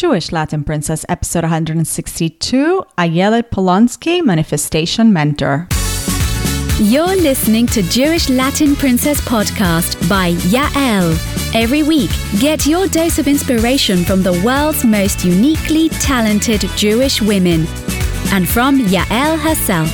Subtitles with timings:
[0.00, 5.68] Jewish Latin Princess, episode 162, Ayelet Polonsky, Manifestation Mentor.
[6.78, 11.12] You're listening to Jewish Latin Princess podcast by Yael.
[11.54, 17.66] Every week, get your dose of inspiration from the world's most uniquely talented Jewish women
[18.32, 19.90] and from Yael herself.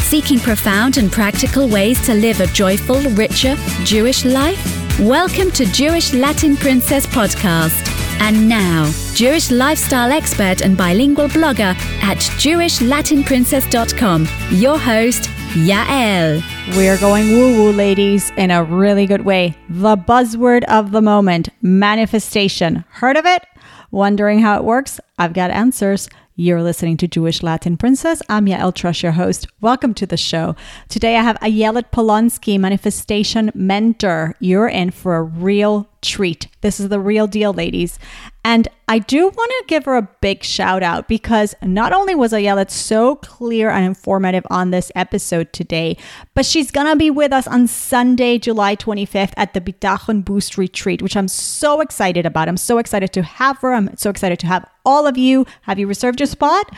[0.00, 4.81] Seeking profound and practical ways to live a joyful, richer Jewish life?
[5.00, 7.88] Welcome to Jewish Latin Princess podcast.
[8.20, 16.42] And now, Jewish lifestyle expert and bilingual blogger at JewishLatinPrincess.com, your host, Yael.
[16.76, 19.56] We're going woo woo, ladies, in a really good way.
[19.70, 22.84] The buzzword of the moment manifestation.
[22.90, 23.46] Heard of it?
[23.90, 25.00] Wondering how it works?
[25.18, 26.10] I've got answers.
[26.34, 28.22] You're listening to Jewish Latin Princess.
[28.26, 29.46] I'm Yael Trusch, your host.
[29.60, 30.56] Welcome to the show.
[30.88, 34.34] Today I have Ayelet Polonsky, manifestation mentor.
[34.40, 36.48] You're in for a real treat.
[36.60, 37.98] This is the real deal, ladies.
[38.44, 42.32] And I do want to give her a big shout out because not only was
[42.32, 45.96] Ayelet so clear and informative on this episode today,
[46.34, 50.58] but she's going to be with us on Sunday, July 25th at the Bitachon Boost
[50.58, 52.48] Retreat, which I'm so excited about.
[52.48, 53.72] I'm so excited to have her.
[53.72, 55.46] I'm so excited to have all of you.
[55.62, 56.68] Have you reserved your spot?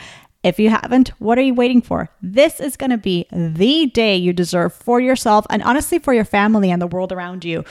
[0.43, 2.11] If you haven't, what are you waiting for?
[2.21, 6.23] This is going to be the day you deserve for yourself and honestly for your
[6.23, 7.65] family and the world around you.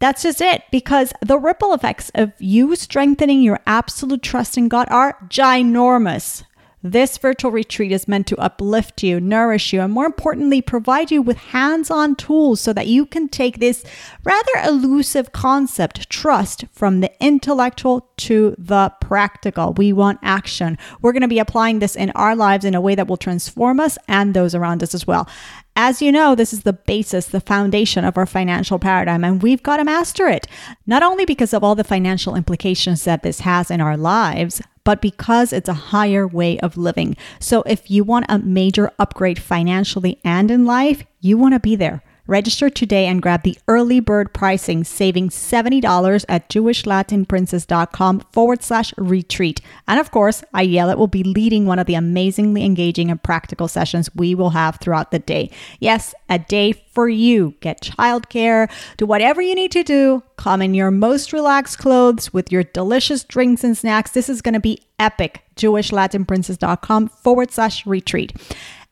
[0.00, 4.88] That's just it, because the ripple effects of you strengthening your absolute trust in God
[4.90, 6.42] are ginormous.
[6.82, 11.20] This virtual retreat is meant to uplift you, nourish you, and more importantly, provide you
[11.20, 13.84] with hands on tools so that you can take this
[14.24, 19.74] rather elusive concept, trust, from the intellectual to the practical.
[19.74, 20.78] We want action.
[21.02, 23.78] We're going to be applying this in our lives in a way that will transform
[23.78, 25.28] us and those around us as well.
[25.76, 29.62] As you know, this is the basis, the foundation of our financial paradigm, and we've
[29.62, 30.46] got to master it.
[30.86, 35.00] Not only because of all the financial implications that this has in our lives, but
[35.00, 37.16] because it's a higher way of living.
[37.38, 41.76] So if you want a major upgrade financially and in life, you want to be
[41.76, 42.02] there.
[42.30, 49.60] Register today and grab the early bird pricing, saving $70 at jewishlatinprincess.com forward slash retreat.
[49.88, 54.14] And of course, Ayelet will be leading one of the amazingly engaging and practical sessions
[54.14, 55.50] we will have throughout the day.
[55.80, 57.56] Yes, a day for you.
[57.58, 60.22] Get childcare, do whatever you need to do.
[60.36, 64.12] Come in your most relaxed clothes with your delicious drinks and snacks.
[64.12, 65.42] This is going to be epic.
[65.56, 68.32] JewishLatinPrincess.com forward slash retreat.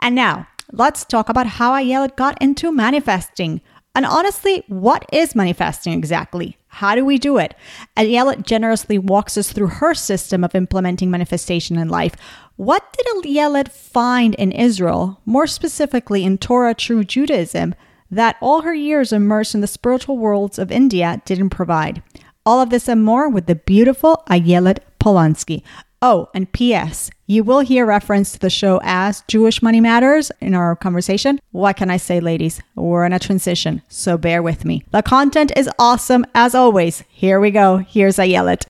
[0.01, 3.61] And now, let's talk about how Ayelet got into manifesting.
[3.95, 6.57] And honestly, what is manifesting exactly?
[6.69, 7.55] How do we do it?
[7.97, 12.15] Ayelet generously walks us through her system of implementing manifestation in life.
[12.57, 17.75] What did Ayelet find in Israel, more specifically in Torah True Judaism,
[18.11, 22.03] that all her years immersed in the spiritual worlds of India didn't provide?
[22.45, 25.63] All of this and more with the beautiful Ayelet Polonsky.
[26.01, 27.11] Oh, and P.S.
[27.27, 31.41] You will hear reference to the show as Jewish Money Matters in our conversation.
[31.51, 32.63] What can I say, ladies?
[32.77, 34.85] We're in a transition, so bear with me.
[34.93, 37.03] The content is awesome as always.
[37.09, 37.79] Here we go.
[37.79, 38.65] Here's Ayelet.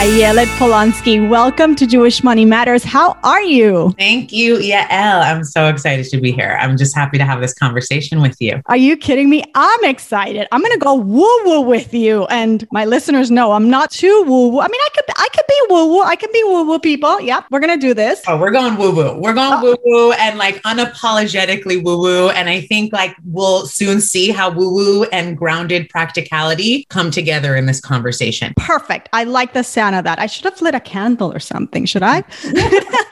[0.00, 2.82] Ayelet Polonsky, welcome to Jewish Money Matters.
[2.82, 3.94] How are you?
[3.98, 4.88] Thank you, Yael.
[5.22, 6.56] I'm so excited to be here.
[6.58, 8.62] I'm just happy to have this conversation with you.
[8.64, 9.44] Are you kidding me?
[9.54, 10.48] I'm excited.
[10.52, 14.24] I'm going to go woo woo with you, and my listeners know I'm not too
[14.26, 14.60] woo woo.
[14.60, 16.00] I mean, I could I could be woo woo.
[16.00, 17.20] I can be woo woo people.
[17.20, 18.22] Yep, we're going to do this.
[18.26, 19.18] Oh, we're going woo woo.
[19.18, 19.62] We're going oh.
[19.62, 22.30] woo woo and like unapologetically woo woo.
[22.30, 27.54] And I think like we'll soon see how woo woo and grounded practicality come together
[27.54, 28.54] in this conversation.
[28.56, 29.10] Perfect.
[29.12, 30.18] I like the sound of that.
[30.18, 31.84] I should have lit a candle or something.
[31.86, 32.24] Should I?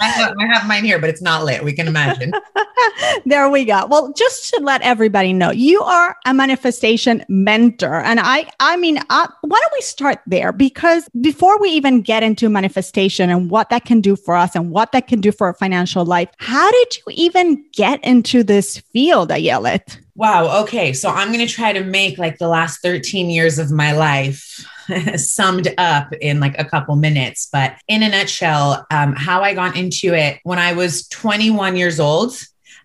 [0.00, 1.64] I, have, mine here, but it's not lit.
[1.64, 2.32] We can imagine.
[3.26, 3.86] there we go.
[3.86, 8.98] Well, just to let everybody know, you are a manifestation mentor, and I, I mean,
[8.98, 10.52] uh, why don't we start there?
[10.52, 14.70] Because before we even get into manifestation and what that can do for us and
[14.70, 18.78] what that can do for our financial life, how did you even get into this
[18.92, 19.98] field, Ayelet?
[20.18, 20.62] Wow.
[20.62, 20.92] Okay.
[20.92, 24.66] So I'm going to try to make like the last 13 years of my life
[25.16, 27.48] summed up in like a couple minutes.
[27.52, 32.00] But in a nutshell, um, how I got into it when I was 21 years
[32.00, 32.34] old,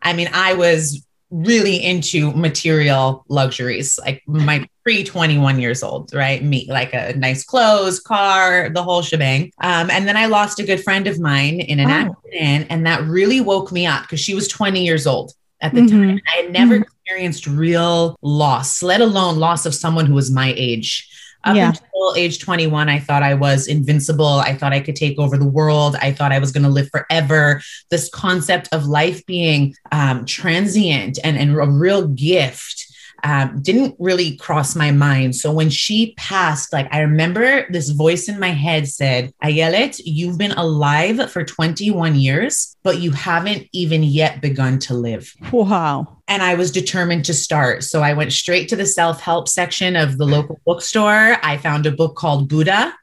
[0.02, 6.44] I mean, I was really into material luxuries, like my pre 21 years old, right?
[6.44, 9.52] Me, like a nice clothes, car, the whole shebang.
[9.60, 11.94] Um, and then I lost a good friend of mine in an oh.
[11.94, 15.82] accident, and that really woke me up because she was 20 years old at the
[15.82, 16.10] mm-hmm.
[16.10, 16.22] time.
[16.32, 16.84] I had never mm-hmm.
[16.84, 21.10] experienced real loss, let alone loss of someone who was my age.
[21.44, 21.70] Up Yeah.
[21.70, 24.26] until age 21, I thought I was invincible.
[24.26, 25.96] I thought I could take over the world.
[26.02, 27.62] I thought I was going to live forever.
[27.90, 32.83] This concept of life being um, transient and, and a real gift
[33.24, 35.36] um, didn't really cross my mind.
[35.36, 40.38] So when she passed, like I remember this voice in my head said, Ayelet, you've
[40.38, 46.18] been alive for 21 years, but you haven't even yet begun to live Wow.
[46.28, 47.84] and I was determined to start.
[47.84, 51.38] So I went straight to the self help section of the local bookstore.
[51.42, 52.94] I found a book called Buddha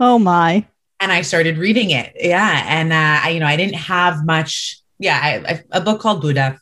[0.00, 0.66] Oh my.
[1.00, 2.12] and I started reading it.
[2.18, 2.64] Yeah.
[2.66, 4.78] And, uh, I, you know, I didn't have much.
[4.98, 5.18] Yeah.
[5.22, 6.58] I, I, a book called Buddha.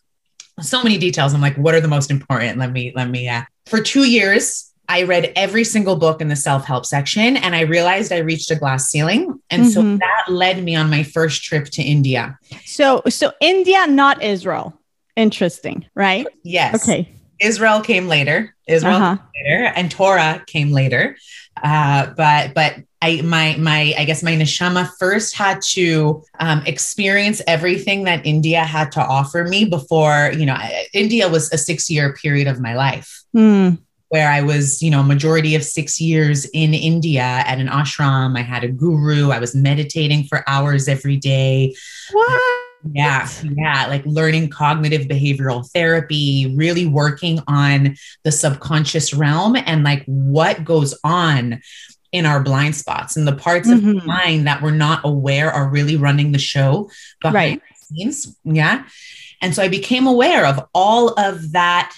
[0.61, 1.35] So many details.
[1.35, 2.59] I'm like, what are the most important?
[2.59, 6.37] Let me, let me, uh, for two years, I read every single book in the
[6.37, 9.41] self help section and I realized I reached a glass ceiling.
[9.51, 9.99] And so Mhm.
[9.99, 12.39] that led me on my first trip to India.
[12.67, 14.79] So so India, not Israel.
[15.17, 16.27] Interesting, right?
[16.43, 16.83] Yes.
[16.87, 17.09] Okay.
[17.41, 18.55] Israel came later.
[18.69, 19.17] Israel Uh-huh.
[19.35, 21.17] later and Torah came later.
[21.63, 22.75] Uh, but but
[23.05, 28.63] I my my I guess my neshama first had to um, experience everything that India
[28.77, 32.61] had to offer me before you know I, India was a six year period of
[32.61, 33.69] my life Hmm.
[34.09, 38.31] where I was you know majority of six years in India at an ashram.
[38.39, 39.31] I had a guru.
[39.37, 41.75] I was meditating for hours every day.
[42.13, 42.43] What?
[42.93, 43.27] Yeah,
[43.63, 50.65] yeah, like learning cognitive behavioral therapy, really working on the subconscious realm and like what
[50.65, 51.63] goes on
[52.15, 54.07] in our blind spots and the parts of the Mhm.
[54.07, 56.89] mind that we're not aware are really running the show
[57.21, 57.63] behind Right.
[57.91, 58.37] the scenes.
[58.45, 58.85] Yeah.
[59.43, 61.93] And so I became aware of all of that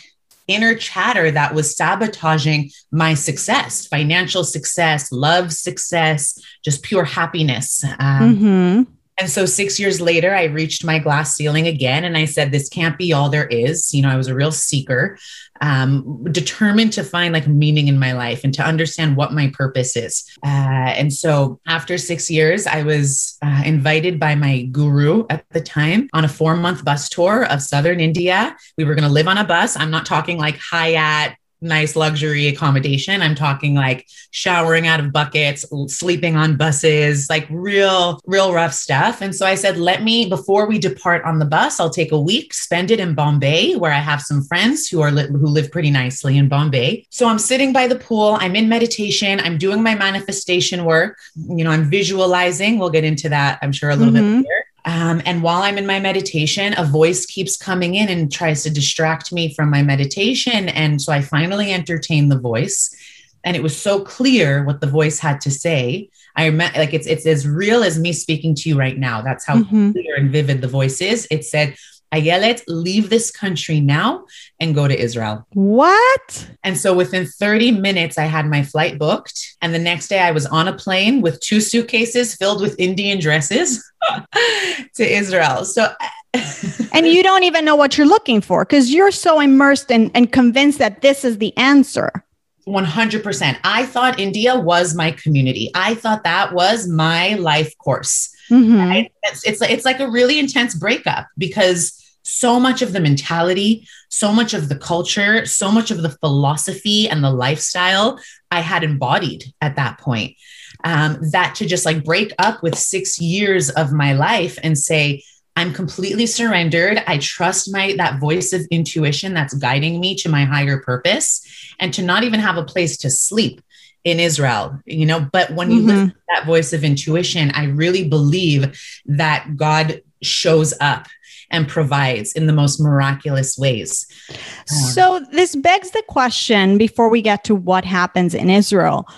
[0.48, 7.84] inner chatter that was sabotaging my success, financial success, love success, just pure happiness.
[7.98, 8.82] Um, hmm
[9.18, 12.04] and so six years later, I reached my glass ceiling again.
[12.04, 13.94] And I said, this can't be all there is.
[13.94, 15.18] You know, I was a real seeker,
[15.62, 19.96] um, determined to find like meaning in my life and to understand what my purpose
[19.96, 20.22] is.
[20.44, 25.62] Uh, and so after six years, I was uh, invited by my guru at the
[25.62, 28.54] time on a four month bus tour of Southern India.
[28.76, 29.78] We were going to live on a bus.
[29.78, 33.22] I'm not talking like Hyatt nice luxury accommodation.
[33.22, 39.22] I'm talking like showering out of buckets, sleeping on buses, like real, real rough stuff.
[39.22, 42.20] And so I said, let me, before we depart on the bus, I'll take a
[42.20, 45.70] week, spend it in Bombay, where I have some friends who are li- who live
[45.70, 47.06] pretty nicely in Bombay.
[47.10, 51.18] So I'm sitting by the pool, I'm in meditation, I'm doing my manifestation work.
[51.36, 52.78] You know, I'm visualizing.
[52.78, 54.42] We'll get into that, I'm sure, a little Mhm.
[54.42, 54.65] bit later.
[54.86, 58.70] Um, and while I'm in my meditation, a voice keeps coming in and tries to
[58.70, 60.68] distract me from my meditation.
[60.68, 62.94] And so I finally entertain the voice.
[63.42, 66.08] And it was so clear what the voice had to say.
[66.36, 69.22] I met like it's it's as real as me speaking to you right now.
[69.22, 69.92] That's how Mhm.
[69.92, 71.26] clear and vivid the voice is.
[71.30, 71.74] It said,
[72.12, 74.26] Ayelet, leave this country now
[74.60, 75.46] and go to Israel.
[75.52, 76.50] What?
[76.62, 79.56] And so within 30 minutes, I had my flight booked.
[79.60, 83.18] And the next day, I was on a plane with two suitcases filled with Indian
[83.18, 83.84] dresses
[84.94, 85.64] to Israel.
[85.64, 85.88] So,
[86.92, 90.32] And you don't even know what you're looking for because you're so immersed and, and
[90.32, 92.24] convinced that this is the answer.
[92.66, 93.58] 100%.
[93.62, 95.70] I thought India was my community.
[95.74, 98.34] I thought that was my life course.
[98.50, 98.88] Mhm.
[98.88, 99.12] Right?
[99.24, 104.32] It's, it's, it's like a really intense breakup because so much of the mentality, so
[104.32, 108.18] much of the culture, so much of the philosophy and the lifestyle
[108.50, 110.36] I had embodied at that point.
[110.82, 115.22] Um, that to just like break up with six years of my life and say,
[115.54, 117.02] I'm completely surrendered.
[117.06, 121.46] I trust my that voice of intuition that's guiding me to my higher purpose
[121.80, 123.62] and to not even have a place to sleep
[124.06, 125.86] in Israel, you know, but when you Mhm.
[125.86, 131.08] listen to that voice of intuition, I really believe that God shows up
[131.50, 134.06] and provides in the most miraculous ways.
[134.30, 139.08] Um, So this begs the question before we get to what happens in Israel.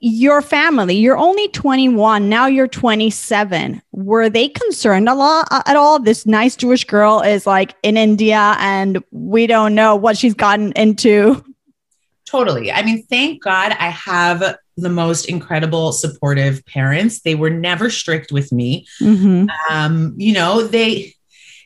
[0.00, 3.80] Your family, you're only 21, now you're 27.
[3.92, 6.00] Were they concerned a lot uh, at all?
[6.00, 10.72] This nice Jewish girl is like in India and we don't know what she's gotten
[10.72, 11.42] into.
[12.34, 12.72] Totally.
[12.72, 17.20] I mean, thank God I have the most incredible supportive parents.
[17.20, 18.88] They were never strict with me.
[19.00, 19.46] Mhm.
[19.70, 21.14] um, you know, they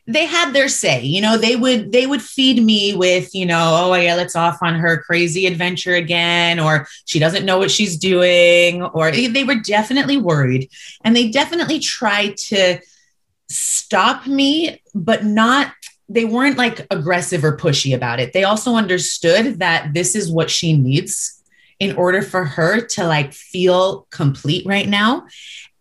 [0.07, 1.03] they had their say.
[1.05, 4.59] You know, they would they would feed me with, you know, oh yeah, let's off
[4.61, 9.55] on her crazy adventure again, or she doesn't know what she's doing, or they were
[9.55, 10.69] definitely worried,
[11.03, 12.79] and they definitely tried to
[13.49, 15.73] stop me, but not.
[16.09, 18.33] They weren't like aggressive or pushy about it.
[18.33, 21.43] They also understood that this is what she needs
[21.79, 25.25] in order for her to like feel complete right now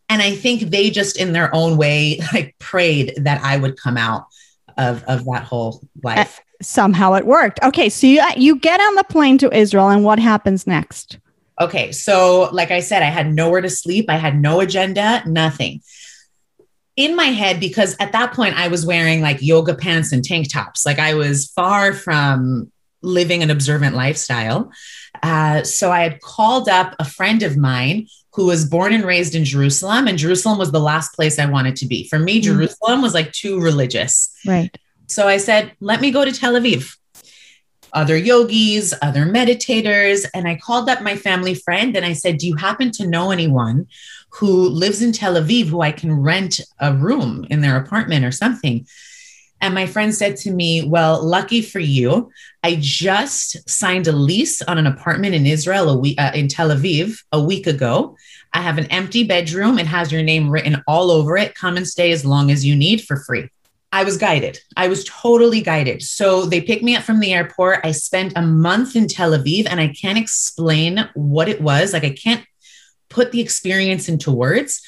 [0.10, 3.98] and i think they just in their own way like prayed that i would come
[3.98, 4.28] out
[4.78, 7.60] of of that whole life uh, Somehow it worked.
[7.62, 11.20] Okay, so you you get on the plane to Israel and what happens next?
[11.60, 11.92] Okay.
[11.92, 14.10] So, like I said, I had nowhere to sleep.
[14.10, 15.82] I had no agenda, nothing.
[16.98, 20.52] In my head, because at that point I was wearing like yoga pants and tank
[20.52, 20.86] tops.
[20.86, 24.72] Like I was far from living an observant lifestyle.
[25.24, 29.34] Uh, so I had called up a friend of mine who was born and raised
[29.34, 32.08] in Jerusalem, and Jerusalem was the last place I wanted to be.
[32.08, 32.54] For me, mm-hmm.
[32.54, 34.32] Jerusalem was like too religious.
[34.46, 34.76] Right.
[35.08, 36.96] So I said, let me go to Tel Aviv.
[37.94, 40.26] Other yogis, other meditators.
[40.34, 43.32] And I called up my family friend and I said, Do you happen to know
[43.32, 43.88] anyone
[44.38, 48.32] who lives in Tel Aviv who I can rent a room in their apartment or
[48.32, 48.86] something?
[49.60, 52.32] And my friend said to me, Well, lucky for you,
[52.64, 57.24] I just signed a lease on an apartment in Israel, week, uh, in Tel Aviv,
[57.32, 58.16] a week ago.
[58.54, 59.80] I have an empty bedroom.
[59.80, 61.56] It has your name written all over it.
[61.56, 63.50] Come and stay as long as you need for free.
[63.92, 64.60] I was guided.
[64.76, 66.02] I was totally guided.
[66.02, 67.80] So they picked me up from the airport.
[67.84, 71.94] I spent a month in Tel Aviv and I can't explain what it was.
[71.94, 72.46] Like, I can't
[73.10, 74.82] put the experience into words,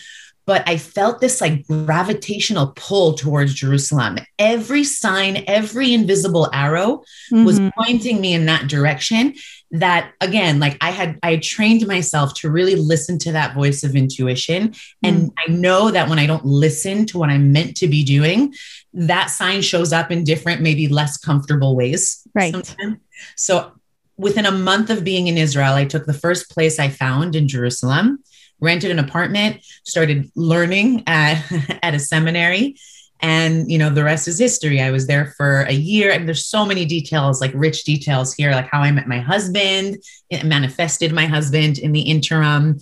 [0.50, 4.18] but I felt this like gravitational pull towards Jerusalem.
[4.40, 7.46] Every sign, every invisible arrow mm-hmm.
[7.46, 9.36] was pointing me in that direction.
[9.70, 13.96] That again, like I had, I trained myself to really listen to that voice of
[13.96, 14.74] intuition.
[15.04, 15.34] And mm.
[15.38, 18.56] I know that when I don't listen to what I'm meant to be doing,
[18.94, 22.28] that sign shows up in different, maybe less comfortable ways.
[22.34, 22.54] Right.
[22.54, 22.98] Sometimes.
[23.36, 23.74] So
[24.20, 27.48] within a month of being in Israel, I took the first place I found in
[27.48, 28.24] Jerusalem
[28.60, 31.44] rented an apartment, started learning at,
[31.84, 32.76] at a seminary.
[33.22, 34.82] And, you know, the rest is history.
[34.82, 38.52] I was there for a year and there's so many details, like rich details here,
[38.52, 39.98] like how I met my husband,
[40.30, 42.80] it manifested my husband in the interim.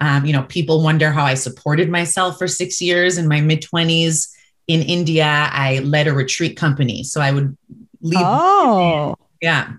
[0.00, 3.62] Um, you know, people wonder how I supported myself for six years in my mid
[3.62, 4.34] 20s.
[4.68, 7.02] In India, I led a retreat company.
[7.02, 7.56] So I would
[8.02, 8.20] leave.
[8.20, 9.72] Oh, yeah.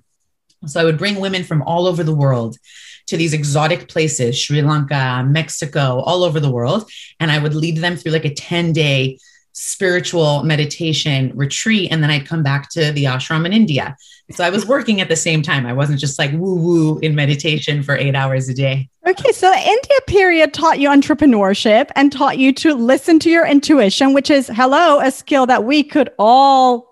[0.66, 2.58] So I would bring women from all over the world
[3.08, 6.89] to these exotic places, Sri Lanka, Mexico, all over the world.
[7.20, 9.18] And I would lead them through like a 10 day
[9.54, 11.92] spiritual meditation retreat.
[11.92, 13.98] And then I'd come back to the ashram in India.
[14.32, 15.66] So I was working at the same time.
[15.66, 18.89] I wasn't just like woo woo in meditation for eight hours a day.
[19.08, 19.32] Okay.
[19.32, 24.30] So India period taught you entrepreneurship and taught you to listen to your intuition, which
[24.30, 26.88] is hello, a skill that we could all,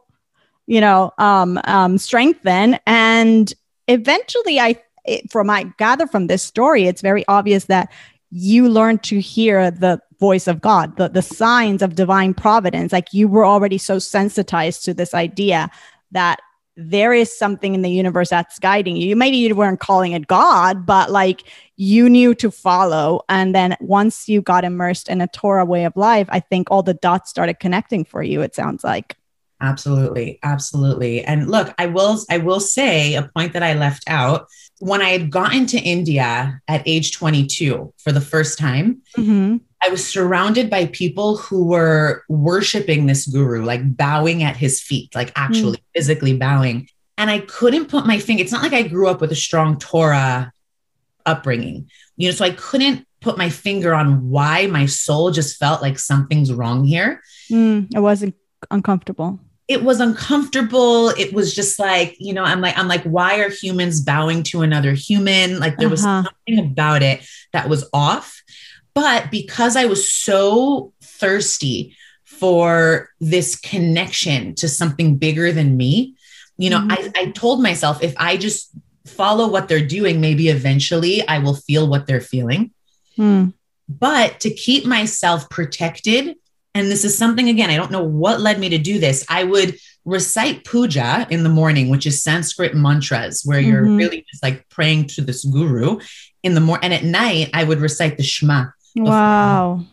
[0.67, 2.77] you know, um, um, strengthen.
[2.85, 3.51] And
[3.87, 7.91] eventually I it, from I gather from this story, it's very obvious that
[8.29, 12.91] you learned to hear the voice of God, the, the signs of divine providence.
[12.91, 15.69] Like you were already so sensitized to this idea
[16.11, 16.39] that
[16.75, 19.15] there is something in the universe that's guiding you.
[19.15, 21.43] Maybe you weren't calling it God, but like
[21.75, 23.21] you knew to follow.
[23.29, 26.83] And then once you got immersed in a Torah way of life, I think all
[26.83, 29.15] the dots started connecting for you, it sounds like.
[29.59, 30.39] Absolutely.
[30.43, 31.23] Absolutely.
[31.23, 34.47] And look, I will I will say a point that I left out
[34.79, 39.57] when I had gotten to India at age 22 for the first time, mm-hmm.
[39.81, 45.13] I was surrounded by people who were worshiping this guru, like bowing at his feet,
[45.15, 45.83] like actually mm.
[45.95, 46.89] physically bowing.
[47.17, 48.43] And I couldn't put my finger.
[48.43, 50.51] It's not like I grew up with a strong Torah
[51.25, 55.81] upbringing, you know, so I couldn't put my finger on why my soul just felt
[55.81, 57.21] like something's wrong here.
[57.51, 58.35] Mm, it wasn't
[58.71, 61.09] uncomfortable it was uncomfortable.
[61.09, 64.61] It was just like, you know, I'm like, I'm like, why are humans bowing to
[64.61, 65.59] another human?
[65.59, 66.29] Like there was uh-huh.
[66.29, 68.41] something about it that was off.
[68.93, 76.15] But because I was so thirsty for this connection to something bigger than me,
[76.57, 77.09] you know, mm-hmm.
[77.15, 78.71] I, I told myself if I just
[79.05, 82.71] follow what they're doing, maybe eventually I will feel what they're feeling.
[83.17, 83.53] Mm.
[83.89, 86.35] But to keep myself protected
[86.77, 89.25] and this is something, again, I don't know what led me to do this.
[89.29, 93.97] I would recite puja in the morning, which is Sanskrit mantras, where you're mm-hmm.
[93.97, 95.99] really just like praying to this guru
[96.43, 96.85] in the morning.
[96.85, 98.67] And at night, I would recite the Shema.
[98.95, 99.85] Wow.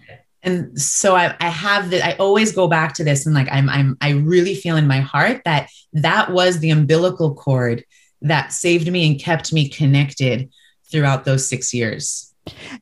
[0.43, 2.05] And so I, I have that.
[2.05, 5.01] I always go back to this and like, I'm, I'm, I really feel in my
[5.01, 7.85] heart that that was the umbilical cord
[8.23, 10.51] that saved me and kept me connected
[10.91, 12.34] throughout those six years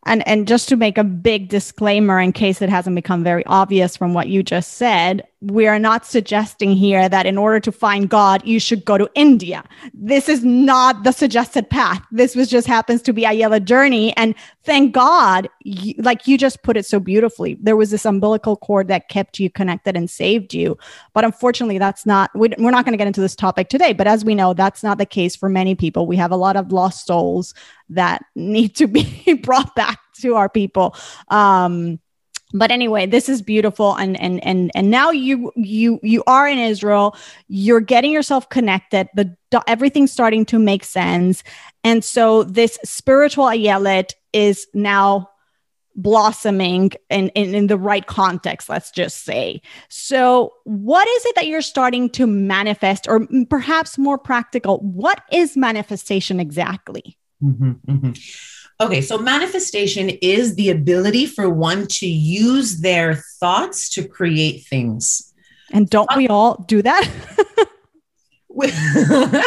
[0.07, 3.97] and and just to make a big disclaimer in case it hasn't become very obvious
[3.97, 8.09] from what you just said we are not suggesting here that in order to find
[8.09, 9.65] God, you should go to India.
[9.93, 12.01] This is not the suggested path.
[12.13, 14.17] This was just happens to be Ayelet's journey.
[14.17, 18.57] And thank God, you, like you just put it so beautifully, there was this umbilical
[18.57, 20.79] cord that kept you connected and saved you.
[21.13, 23.93] But unfortunately, that's not, we're not going to get into this topic today.
[23.93, 26.07] But as we know, that's not the case for many people.
[26.07, 27.53] We have a lot of lost souls
[27.89, 30.95] that need to be brought back to our people.
[31.29, 31.99] Um,
[32.52, 36.59] but anyway this is beautiful and and and and now you you you are in
[36.59, 37.16] israel
[37.49, 41.42] you're getting yourself connected the everything's starting to make sense
[41.85, 45.28] and so this spiritual ayelet is now
[45.94, 49.61] blossoming in, in, in the right context, let's just say.
[49.88, 55.56] So, what is it that you're starting to manifest, or perhaps more practical, what is
[55.56, 57.18] manifestation exactly?
[57.42, 58.12] Mm-hmm, mm-hmm.
[58.81, 65.33] Okay, so manifestation is the ability for one to use their thoughts to create things.
[65.71, 67.09] And don't we all do that?
[68.49, 68.73] we,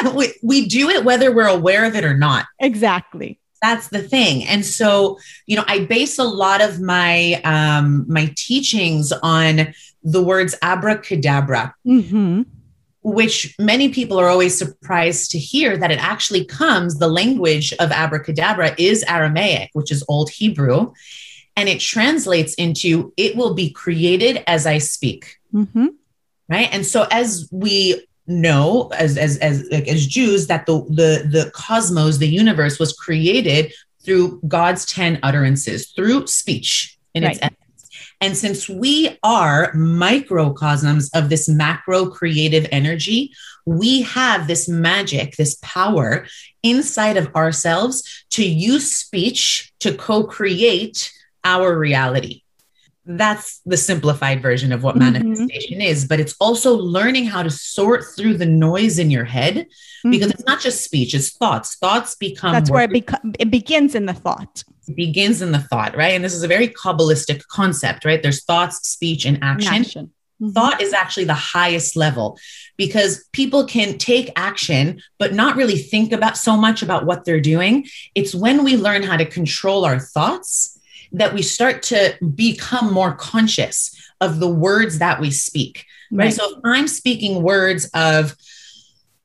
[0.15, 2.45] we, we do it whether we're aware of it or not.
[2.59, 5.17] Exactly that's the thing and so
[5.47, 11.73] you know i base a lot of my um my teachings on the words abracadabra
[11.85, 12.43] mm-hmm.
[13.13, 17.91] Which many people are always surprised to hear that it actually comes the language of
[17.91, 20.91] abracadabra is aramaic which is old hebrew
[21.55, 25.87] and it translates into it will be created as i speak mm-hmm.
[26.49, 31.27] right and so as we know as as as like, as Jews that the the
[31.29, 37.37] the cosmos, the universe was created through God's 10 utterances, through speech in right.
[37.37, 37.55] its.
[38.21, 43.33] And since we are microcosms of this macro creative energy,
[43.65, 46.25] we have this magic, this power
[46.63, 51.11] inside of ourselves to use speech to co create
[51.43, 52.41] our reality
[53.05, 55.13] that's the simplified version of what mm-hmm.
[55.13, 59.55] manifestation is but it's also learning how to sort through the noise in your head
[59.55, 60.11] mm-hmm.
[60.11, 63.93] because it's not just speech it's thoughts thoughts become that's where it, beca- it begins
[63.93, 67.45] in the thought it begins in the thought right and this is a very kabbalistic
[67.47, 70.11] concept right there's thoughts speech and action, action.
[70.41, 70.51] Mm-hmm.
[70.51, 72.39] thought is actually the highest level
[72.75, 77.39] because people can take action but not really think about so much about what they're
[77.39, 80.74] doing it's when we learn how to control our thoughts
[81.17, 85.85] that we start to become more conscious of the words that we speak.
[86.11, 86.25] Right.
[86.25, 86.33] right?
[86.33, 88.35] So if I'm speaking words of,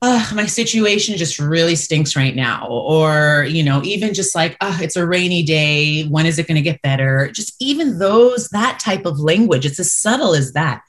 [0.03, 2.67] oh, my situation just really stinks right now.
[2.69, 6.05] Or, you know, even just like, oh, it's a rainy day.
[6.05, 7.31] When is it going to get better?
[7.33, 10.83] Just even those, that type of language, it's as subtle as that,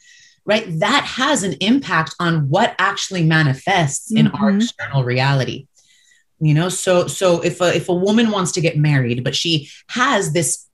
[0.45, 0.65] right?
[0.79, 4.27] That has an impact on what actually manifests mm-hmm.
[4.27, 4.61] in our mm-hmm.
[4.61, 5.67] external reality
[6.41, 9.69] you know so so if a if a woman wants to get married but she
[9.89, 10.67] has this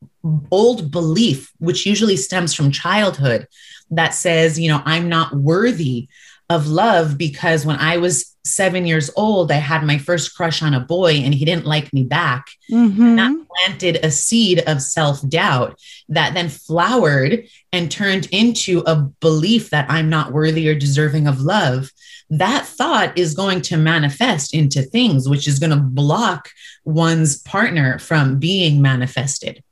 [0.51, 3.47] old belief which usually stems from childhood
[3.91, 6.07] that says you know i'm not worthy
[6.49, 10.73] of love because when i was 7 years old i had my first crush on
[10.73, 13.01] a boy and he didn't like me back mm-hmm.
[13.01, 15.77] and that planted a seed of self-doubt
[16.09, 21.41] that then flowered and turned into a belief that i'm not worthy or deserving of
[21.41, 21.91] love
[22.29, 26.49] that thought is going to manifest into things, which is going to block
[26.83, 29.63] one's partner from being manifested.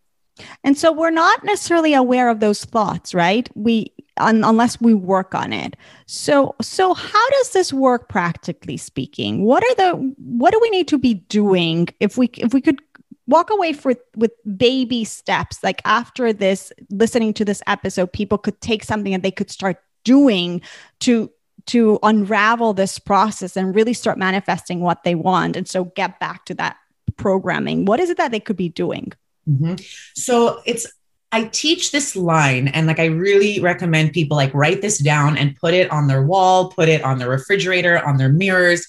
[0.63, 3.49] And so we're not necessarily aware of those thoughts, right?
[3.55, 5.75] We un, unless we work on it.
[6.05, 9.43] So so how does this work practically speaking?
[9.43, 12.81] What are the what do we need to be doing if we if we could
[13.27, 18.59] walk away for, with baby steps like after this listening to this episode people could
[18.61, 20.61] take something and they could start doing
[20.99, 21.31] to
[21.65, 26.45] to unravel this process and really start manifesting what they want and so get back
[26.45, 26.77] to that
[27.17, 29.11] programming what is it that they could be doing
[29.47, 29.75] mm-hmm.
[30.15, 30.85] so it's
[31.31, 35.55] i teach this line and like i really recommend people like write this down and
[35.55, 38.85] put it on their wall put it on their refrigerator on their mirrors.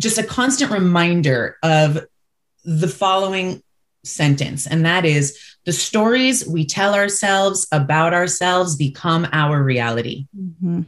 [0.00, 2.04] Just a constant reminder of
[2.64, 3.62] the following
[4.04, 10.26] sentence and that is the stories we tell ourselves about ourselves become our reality.
[10.38, 10.82] Mm-hmm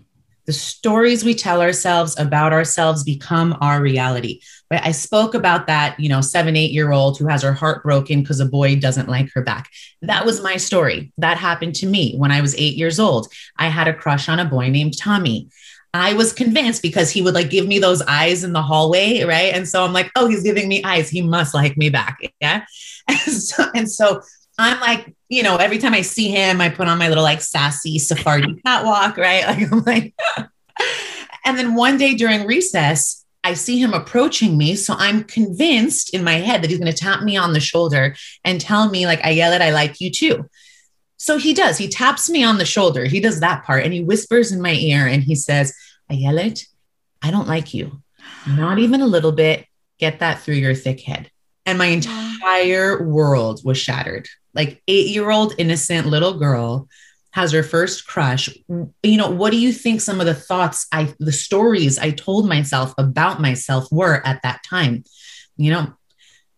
[0.46, 5.98] the stories we tell ourselves about ourselves become our reality right i spoke about that
[5.98, 9.08] you know seven eight year old who has her heart broken because a boy doesn't
[9.08, 9.70] like her back
[10.02, 13.28] that was my story that happened to me when i was eight years old
[13.58, 15.48] i had a crush on a boy named tommy
[15.94, 19.54] I was convinced because he would like give me those eyes in the hallway, right?
[19.54, 21.08] And so I'm like, oh, he's giving me eyes.
[21.08, 22.18] He must like me back.
[22.40, 22.64] Yeah.
[23.08, 24.20] And so, and so
[24.58, 27.40] I'm like, you know, every time I see him, I put on my little like
[27.40, 29.46] sassy Sephardi catwalk, right?
[29.46, 30.14] Like I'm like,
[31.44, 34.74] and then one day during recess, I see him approaching me.
[34.74, 38.16] So I'm convinced in my head that he's going to tap me on the shoulder
[38.44, 40.48] and tell me, like, Ayelet, I like you too.
[41.16, 41.78] So he does.
[41.78, 43.04] He taps me on the shoulder.
[43.04, 45.74] He does that part and he whispers in my ear and he says,
[46.10, 46.66] Ayelet,
[47.22, 48.02] I don't like you.
[48.48, 49.66] Not even a little bit.
[49.98, 51.30] Get that through your thick head.
[51.64, 56.88] And my entire world was shattered like eight year old innocent little girl
[57.30, 58.48] has her first crush
[59.02, 62.48] you know what do you think some of the thoughts i the stories i told
[62.48, 65.04] myself about myself were at that time
[65.56, 65.92] you know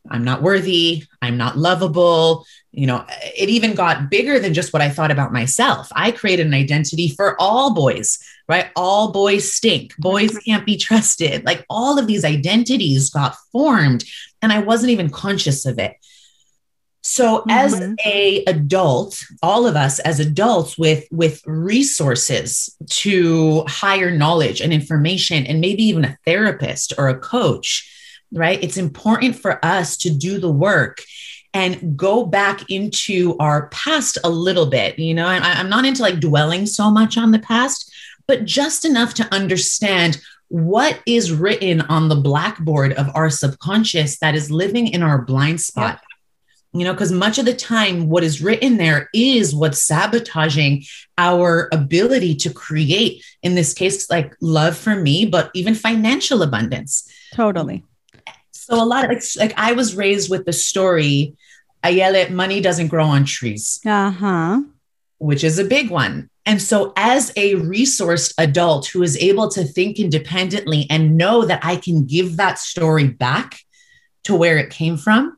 [0.08, 2.46] i'm not worthy i'm not lovable
[2.78, 5.88] you know, it even got bigger than just what I thought about myself.
[5.92, 8.70] I created an identity for all boys, right?
[8.76, 9.96] All boys stink.
[9.96, 10.50] Boys mm-hmm.
[10.50, 11.44] can't be trusted.
[11.44, 14.04] Like all of these identities got formed
[14.42, 15.96] and I wasn't even conscious of it.
[17.08, 17.50] So mm-hmm.
[17.50, 24.74] as a adult, all of us as adults with with resources to higher knowledge and
[24.74, 27.90] information and maybe even a therapist or a coach,
[28.30, 28.62] right?
[28.62, 31.02] It's important for us to do the work
[31.54, 34.98] and go back into our past a little bit.
[34.98, 37.90] You know, I, I'm not into like dwelling so much on the past,
[38.26, 44.34] but just enough to understand what is written on the blackboard of our subconscious that
[44.34, 46.02] is living in our blind spot.
[46.72, 50.84] You know, because much of the time, what is written there is what's sabotaging
[51.16, 57.10] our ability to create, in this case, like love for me, but even financial abundance.
[57.32, 57.84] Totally.
[58.52, 61.36] So a lot of like, like I was raised with the story,
[61.82, 63.80] Ayelet, money doesn't grow on trees.
[63.86, 64.60] Uh-huh.
[65.16, 66.28] Which is a big one.
[66.44, 71.64] And so, as a resourced adult who is able to think independently and know that
[71.64, 73.58] I can give that story back
[74.24, 75.37] to where it came from,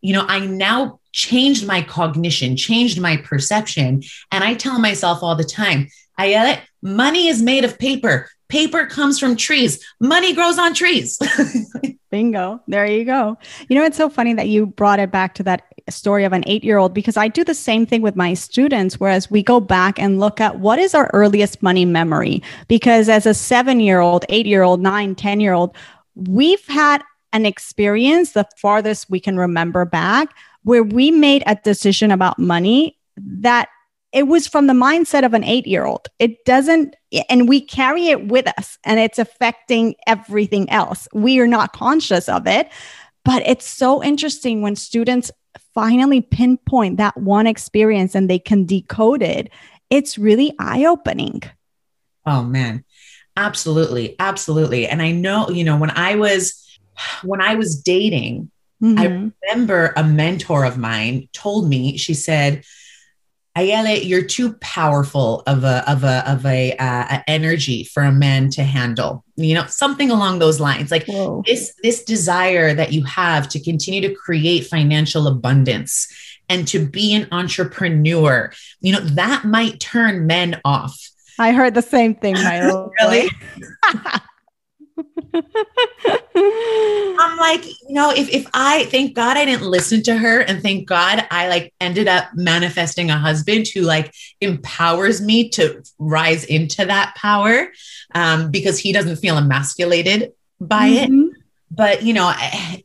[0.00, 4.02] you know, I now changed my cognition, changed my perception.
[4.30, 8.28] And I tell myself all the time, Ayelet, money is made of paper.
[8.48, 9.84] Paper comes from trees.
[10.00, 11.18] Money grows on trees.
[12.10, 12.60] Bingo.
[12.66, 13.38] There you go.
[13.68, 16.42] You know, it's so funny that you brought it back to that story of an
[16.46, 18.98] eight year old because I do the same thing with my students.
[18.98, 22.42] Whereas we go back and look at what is our earliest money memory.
[22.66, 25.76] Because as a seven year old, eight year old, nine, 10 year old,
[26.16, 32.10] we've had an experience, the farthest we can remember back, where we made a decision
[32.10, 33.68] about money that
[34.12, 36.08] it was from the mindset of an eight year old.
[36.18, 36.96] It doesn't,
[37.28, 41.06] and we carry it with us and it's affecting everything else.
[41.12, 42.68] We are not conscious of it.
[43.24, 45.30] But it's so interesting when students
[45.74, 49.50] finally pinpoint that one experience and they can decode it.
[49.90, 51.42] It's really eye opening.
[52.24, 52.84] Oh, man.
[53.36, 54.16] Absolutely.
[54.18, 54.86] Absolutely.
[54.86, 56.69] And I know, you know, when I was,
[57.22, 58.50] when I was dating,
[58.82, 58.98] mm-hmm.
[58.98, 62.64] I remember a mentor of mine told me, she said,
[63.58, 68.12] Ayele, you're too powerful of a of a of a, uh, a, energy for a
[68.12, 69.24] man to handle.
[69.36, 70.92] You know, something along those lines.
[70.92, 71.42] Like Whoa.
[71.44, 76.08] this this desire that you have to continue to create financial abundance
[76.48, 78.52] and to be an entrepreneur.
[78.80, 80.96] You know, that might turn men off.
[81.38, 82.60] I heard the same thing, my
[83.00, 83.30] really.
[86.34, 90.62] I'm like, you know, if if I thank God I didn't listen to her and
[90.62, 96.44] thank God I like ended up manifesting a husband who like empowers me to rise
[96.44, 97.68] into that power
[98.14, 101.24] um, because he doesn't feel emasculated by mm-hmm.
[101.28, 101.30] it.
[101.70, 102.32] But you know,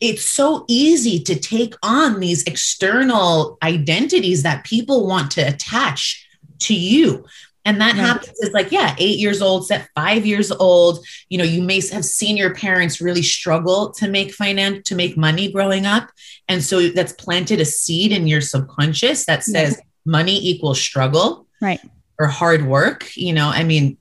[0.01, 6.27] it's so easy to take on these external identities that people want to attach
[6.59, 7.25] to you
[7.65, 8.01] and that right.
[8.01, 11.05] happens is like, yeah, eight years old, set five years old.
[11.29, 15.17] You know, you may have seen your parents really struggle to make finance, to make
[15.17, 16.11] money growing up.
[16.47, 19.83] And so that's planted a seed in your subconscious that says yeah.
[20.05, 21.47] money equals struggle.
[21.59, 21.81] Right.
[22.19, 23.09] Or hard work.
[23.17, 23.97] You know, I mean,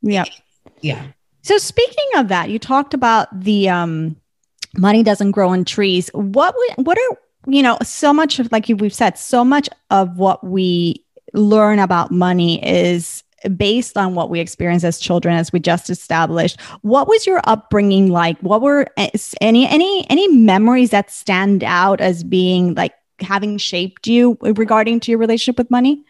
[0.00, 0.24] yeah.
[0.80, 1.06] Yeah.
[1.42, 4.16] So speaking of that, you talked about the um
[4.76, 6.08] money doesn't grow on trees.
[6.14, 10.44] What what are you know, so much of like we've said, so much of what
[10.44, 11.03] we
[11.34, 13.22] learn about money is
[13.56, 18.08] based on what we experienced as children as we just established what was your upbringing
[18.08, 18.86] like what were
[19.42, 25.10] any any any memories that stand out as being like having shaped you regarding to
[25.10, 26.02] your relationship with money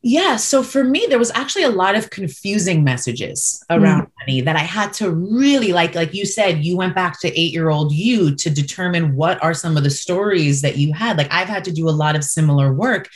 [0.00, 0.36] yeah.
[0.36, 4.10] So for me, there was actually a lot of confusing messages around mm.
[4.20, 7.52] money that I had to really like, like you said, you went back to eight
[7.52, 11.18] year old you to determine what are some of the stories that you had.
[11.18, 13.08] Like I've had to do a lot of similar work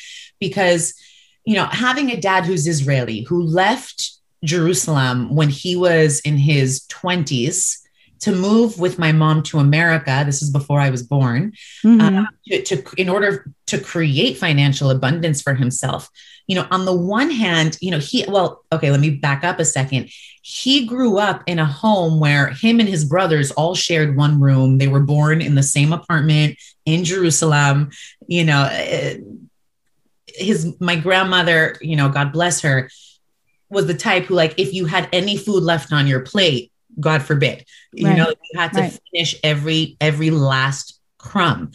[0.42, 0.94] because,
[1.44, 4.10] you know, having a dad who's Israeli who left
[4.44, 7.78] Jerusalem when he was in his 20s
[8.22, 10.22] to move with my mom to America.
[10.26, 11.52] This is before I was born,
[11.84, 12.18] mm-hmm.
[12.18, 16.08] uh, to, to, in order to create financial abundance for himself.
[16.46, 19.58] You know, on the one hand, you know, he well, okay, let me back up
[19.58, 20.10] a second.
[20.42, 24.78] He grew up in a home where him and his brothers all shared one room.
[24.78, 27.90] They were born in the same apartment in Jerusalem.
[28.26, 29.14] You know, uh,
[30.34, 32.90] his my grandmother, you know, God bless her,
[33.68, 37.22] was the type who like if you had any food left on your plate, God
[37.22, 37.66] forbid, right.
[37.94, 39.00] you know, you had to right.
[39.10, 41.72] finish every every last crumb.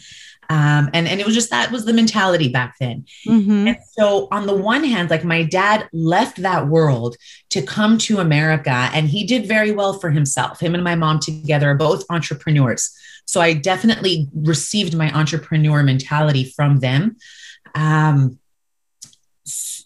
[0.50, 3.04] Um, and, and it was just that was the mentality back then.
[3.26, 3.68] Mhm.
[3.68, 7.16] And so, on the one hand, like my dad left that world
[7.50, 10.60] to come to America, and he did very well for himself.
[10.60, 12.90] Him and my mom together are both entrepreneurs.
[13.26, 17.16] So, I definitely received my entrepreneur mentality from them.
[17.74, 18.38] Um,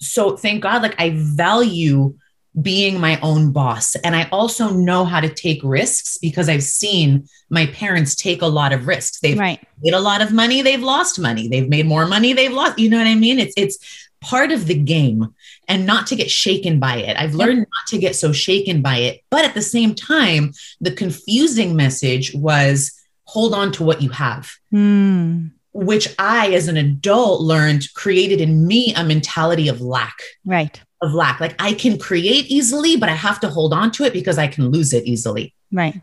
[0.03, 2.15] so, thank God, like I value
[2.61, 3.95] being my own boss.
[3.97, 8.47] And I also know how to take risks because I've seen my parents take a
[8.47, 9.21] lot of risks.
[9.21, 9.59] They've Right.
[9.83, 12.89] made a lot of money they've lost money they've made more money they've lost you
[12.91, 13.79] know what i mean it's it's
[14.21, 15.27] part of the game
[15.67, 18.99] and not to get shaken by it i've learned not to get so shaken by
[18.99, 22.93] it but at the same time the confusing message was
[23.25, 25.51] hold on to what you have Mm.
[25.75, 30.81] Which i as an adult learned created in me a mentality of lack Right.
[31.01, 34.13] of lack like i can create easily but i have to hold on to it
[34.13, 36.01] because i can lose it easily Right.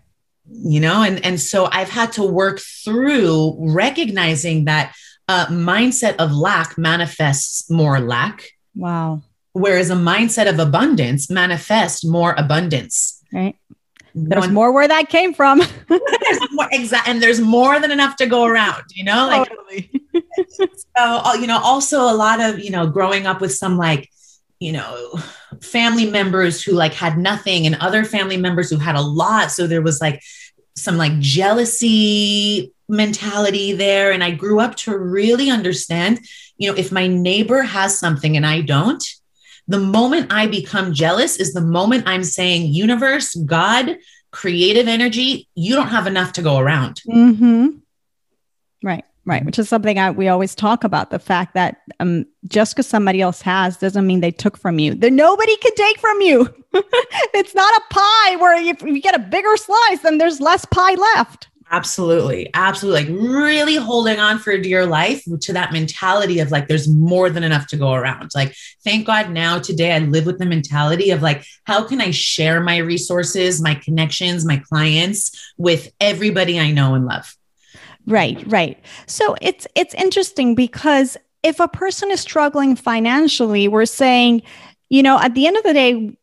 [0.52, 4.96] you know and and so i've had to work through recognizing that
[5.28, 9.22] a mindset of lack manifests more lack Wow.
[9.54, 13.56] whereas a mindset of abundance manifests more abundance Right.
[14.16, 15.60] There's One- more where that came from.
[15.88, 19.92] there's more exact and there's more than enough to go around you know like totally.
[20.50, 24.10] so uh, you know also a lot of you know growing up with some like
[24.60, 25.14] you know
[25.62, 29.68] family members who like had nothing and other family members who had a lot so
[29.68, 30.22] there was like
[30.76, 36.20] some like jealousy mentality there and i grew up to really understand
[36.58, 39.04] you know if my neighbor has something and i don't
[39.70, 43.98] the moment i become jealous is the moment i'm saying universe god
[44.32, 47.68] creative energy you don't have enough to go around hmm
[48.84, 49.46] Right, right.
[49.46, 53.22] Which is something I, we always talk about the fact that um, just because somebody
[53.22, 54.96] else has doesn't mean they took from you.
[54.96, 56.48] That nobody can take from you.
[57.34, 60.96] it's not a pie where if you get a bigger slice, then there's less pie
[60.96, 61.49] left.
[61.72, 62.50] Absolutely.
[62.54, 63.04] Absolutely.
[63.04, 67.44] Like really holding on for dear life to that mentality of like, there's more than
[67.44, 68.32] enough to go around.
[68.34, 72.10] Like, thank God now today I live with the mentality of like, how can I
[72.10, 77.36] share my resources, my connections, my clients with everybody I know and love?
[78.08, 78.84] Right, right.
[79.06, 84.42] So it's it's interesting because if a person is struggling financially, we're saying,
[84.90, 86.18] you know, at the end of the day,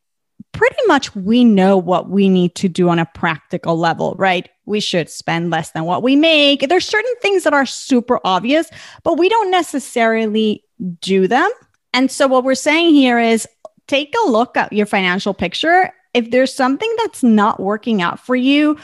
[0.57, 4.49] pretty much we know what we need to do on a practical level, right?
[4.65, 6.69] We should spend less than what we make.
[6.69, 8.71] There's certain things that are super obvious,
[9.05, 10.65] but we don't necessarily
[11.01, 11.51] do them.
[11.93, 13.47] And so what we're saying here is
[13.87, 15.93] take a look at your financial picture.
[16.15, 18.79] If there's something that's not working out for you,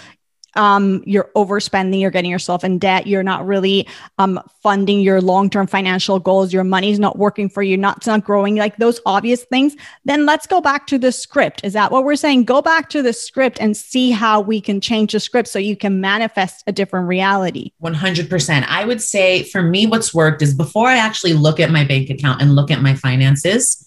[0.54, 3.86] um, you're overspending, you're getting yourself in debt, you're not really
[4.18, 8.24] um, funding your long term financial goals, your money's not working for you, not, not
[8.24, 11.60] growing, like those obvious things, then let's go back to the script.
[11.64, 12.44] Is that what we're saying?
[12.44, 15.76] Go back to the script and see how we can change the script so you
[15.76, 17.72] can manifest a different reality.
[17.82, 18.64] 100%.
[18.68, 22.10] I would say for me, what's worked is before I actually look at my bank
[22.10, 23.84] account and look at my finances,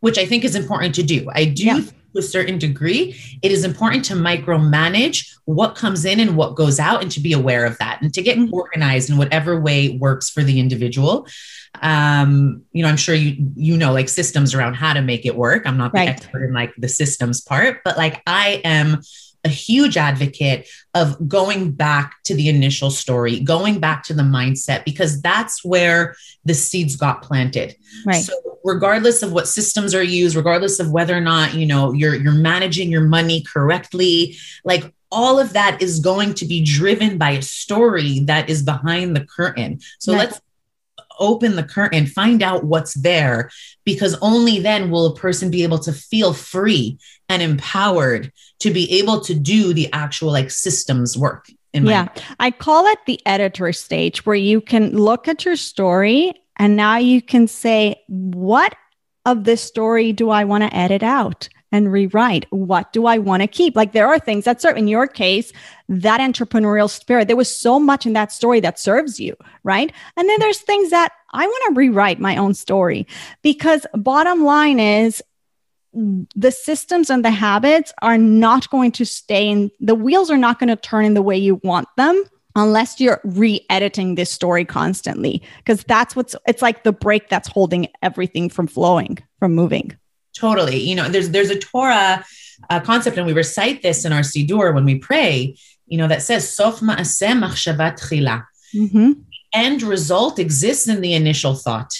[0.00, 1.28] which I think is important to do.
[1.32, 1.80] I do Yeah.
[2.18, 6.78] To a certain degree, it is important to micromanage what comes in and what goes
[6.78, 8.52] out and to be aware of that and to get Mhm.
[8.52, 11.26] organized in whatever way works for the individual.
[11.80, 15.36] Um, you know, I'm sure you you know like systems around how to make it
[15.36, 15.62] work.
[15.66, 16.08] I'm not the Right.
[16.08, 19.00] expert in like the systems part, but like I am
[19.44, 24.84] a huge advocate of going back to the initial story, going back to the mindset,
[24.84, 27.76] because that's where the seeds got planted.
[28.04, 28.24] Right.
[28.24, 32.14] So regardless of what systems are used, regardless of whether or not, you know, you're
[32.14, 37.30] you're managing your money correctly, like all of that is going to be driven by
[37.30, 39.80] a story that is behind the curtain.
[39.98, 40.40] So let's
[41.18, 43.50] open the curtain, find out what's there,
[43.84, 48.98] because only then will a person be able to feel free and empowered to be
[48.98, 51.50] able to do the actual like systems work.
[51.74, 52.08] Yeah.
[52.40, 56.96] I call it the editor stage where you can look at your story and now
[56.96, 58.74] you can say, what
[59.24, 62.46] of this story do I want to edit out and rewrite?
[62.50, 63.76] What do I want to keep?
[63.76, 65.52] Like there are things that serve, in your case,
[65.88, 67.28] that entrepreneurial spirit.
[67.28, 69.92] There was so much in that story that serves you, right?
[70.16, 73.06] And then there's things that I want to rewrite my own story
[73.42, 75.22] because bottom line is
[75.92, 80.58] the systems and the habits are not going to stay in the wheels are not
[80.58, 82.22] going to turn in the way you want them
[82.56, 87.88] unless you're re-editing this story constantly because that's what's it's like the brake that's holding
[88.02, 89.96] everything from flowing from moving
[90.38, 90.78] Totally.
[90.88, 92.24] You know, there's there's a Torah
[92.70, 95.56] uh, concept, and we recite this in our Siddur when we pray.
[95.86, 99.22] You know, that says "Sof ma'aseh machshavat tchila." Mhm.
[99.52, 101.92] End result exists in the initial thought.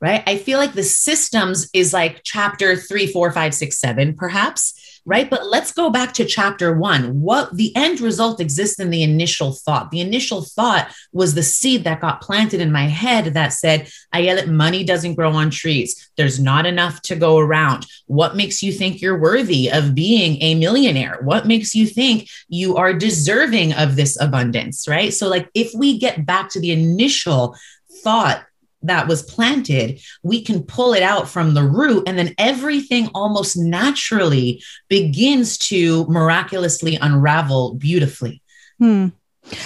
[0.00, 0.22] right?
[0.28, 5.28] I feel like the systems is like chapter three, four, five, six, seven, perhaps right?
[5.30, 7.20] But let's go back to chapter one.
[7.22, 9.90] What the end result exists in the initial thought.
[9.90, 14.22] The initial thought was the seed that got planted in my head that said, "I
[14.22, 16.10] Ayelet, money doesn't grow on trees.
[16.18, 17.86] There's not enough to go around.
[18.06, 21.18] What makes you think you're worthy of being a millionaire?
[21.22, 25.14] What makes you think you are deserving of this abundance, right?
[25.14, 27.56] So, like, if we get back to the initial
[28.04, 28.44] thought
[28.82, 33.56] that was planted, we can pull it out from the root, and then everything almost
[33.56, 38.42] naturally begins to miraculously unravel beautifully.
[38.78, 39.08] Hmm.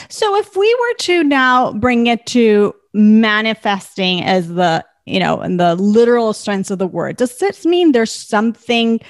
[0.08, 5.56] So, if we were to now bring it to manifesting as the you know, in
[5.56, 9.00] the literal sense of the word, does this mean there's something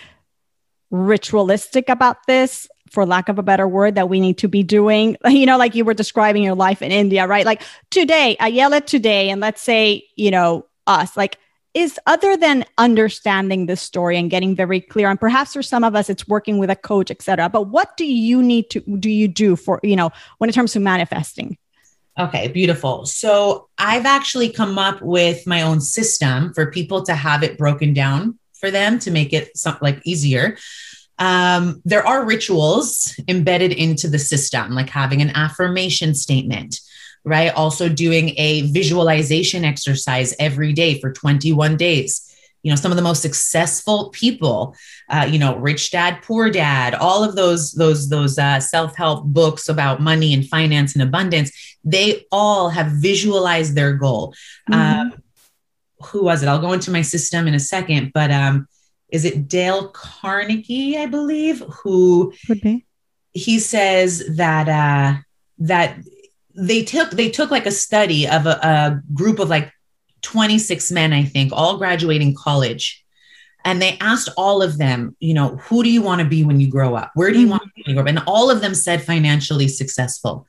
[0.91, 2.69] ritualistic about this?
[2.93, 5.17] For lack of a better word, that we need to be doing.
[5.29, 7.47] You know, like you were describing your life in India, right?
[7.47, 11.39] Like today, Ayelet today, and let's say, you know, us, like,
[11.75, 15.97] is other than understanding the story and getting very clear, and perhaps for some of
[15.97, 17.49] us, it's working with a coach, etc.
[17.49, 20.73] But what do you need to do you do for, you know, when it comes
[20.73, 21.57] to manifesting?
[22.19, 23.07] Okay, beautiful.
[23.07, 27.95] So I've actually come up with my own system for people to have it broken
[27.95, 30.59] down for them to make it some, like easier
[31.19, 36.81] um, there are rituals embedded into the system, like having an affirmation statement,
[37.25, 37.53] right?
[37.55, 42.29] Also doing a visualization exercise every day for 21 days.
[42.63, 44.77] You know, some of the most successful people,
[45.09, 49.25] uh, you know, Rich Dad, Poor Dad, all of those those those uh, self help
[49.25, 54.33] books about money and finance and abundance, they all have visualized their goal.
[54.71, 55.01] Mm-hmm.
[55.01, 55.23] Um,
[56.07, 56.49] who was it?
[56.49, 58.69] I'll go into my system in a second, but um,
[59.13, 62.87] is it Dale Carnegie, I believe, who could be.
[63.33, 65.21] He says that uh,
[65.59, 65.99] that
[66.55, 69.71] they took they took like a study of a, a group of like
[70.23, 73.05] 26 men, I think, all graduating college.
[73.65, 76.59] And they asked all of them, you know, who do you want to be when
[76.59, 77.13] you grow up?
[77.15, 77.51] Where do you mm-hmm.
[77.53, 78.09] want to be when you grow up?
[78.09, 80.47] And all of them said financially successful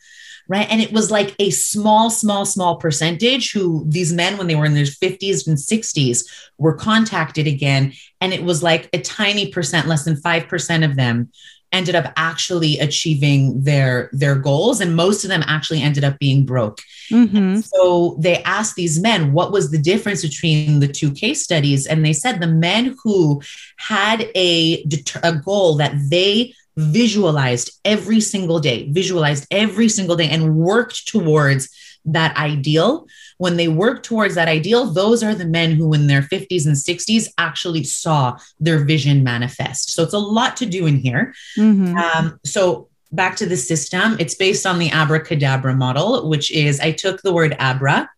[0.48, 0.68] right?
[0.70, 4.66] And it was like a small, small, small percentage who these men, when they were
[4.66, 6.26] in their 50s and 60s,
[6.58, 7.94] were contacted again.
[8.22, 11.32] And it was like a tiny percent, less than 5% of them
[11.74, 16.46] ended up actually achieving their their goals and most of them actually ended up being
[16.46, 16.80] broke
[17.12, 17.60] mm-hmm.
[17.60, 22.06] so they asked these men what was the difference between the two case studies and
[22.06, 23.42] they said the men who
[23.78, 24.86] had a,
[25.24, 31.70] a goal that they visualized every single day, visualized every single day, and worked towards
[32.06, 33.08] that ideal.
[33.38, 36.76] When they work towards that ideal, those are the men who, in their 50s and
[36.76, 39.92] 60s, actually saw their vision manifest.
[39.92, 41.34] So it's a lot to do in here.
[41.58, 41.96] Mm-hmm.
[41.98, 46.92] Um, so back to the system, it's based on the abracadabra model, which is I
[46.92, 48.10] took the word abra,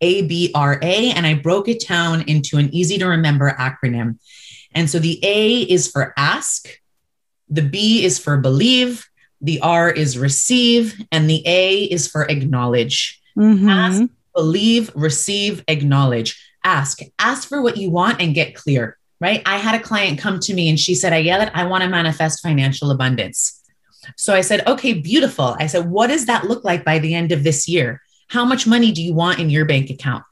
[0.00, 4.18] A B R A, and I broke it down into an easy to remember acronym.
[4.72, 6.68] And so the A is for ask,
[7.48, 9.08] the B is for believe,
[9.40, 13.20] the R is receive, and the A is for acknowledge.
[13.36, 13.68] Mm-hmm.
[13.68, 14.02] Ask,
[14.34, 16.42] believe, receive, acknowledge.
[16.64, 17.00] Ask.
[17.18, 19.42] Ask for what you want and get clear, right?
[19.46, 22.42] I had a client come to me and she said, Ayelet, I want to manifest
[22.42, 23.62] financial abundance.
[24.16, 25.56] So I said, okay, beautiful.
[25.58, 28.00] I said, what does that look like by the end of this year?
[28.28, 30.24] How much money do you want in your bank account?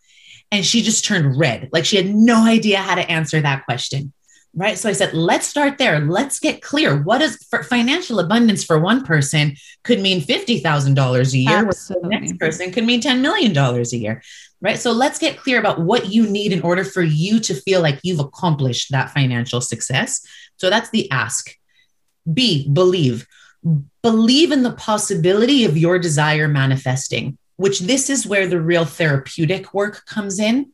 [0.50, 1.68] And she just turned red.
[1.72, 4.12] Like she had no idea how to answer that question
[4.54, 4.78] right?
[4.78, 6.00] So i said let's start there.
[6.00, 7.02] Let's get clear.
[7.02, 12.38] What is for financial abundance for one person could mean $50000 a year the next
[12.38, 14.22] person could mean $10 million a year
[14.60, 14.78] right?
[14.78, 18.00] So let's get clear about what you need in order for you to feel like
[18.02, 20.26] you've accomplished that financial success.
[20.56, 21.54] So that's the ask.
[22.32, 23.26] B believe.
[24.02, 29.72] Believe in the possibility of your desire manifesting which this is where the real therapeutic
[29.72, 30.72] work comes in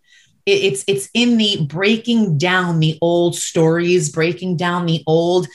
[0.51, 5.49] it's it's in the breaking down the old stories breaking down the old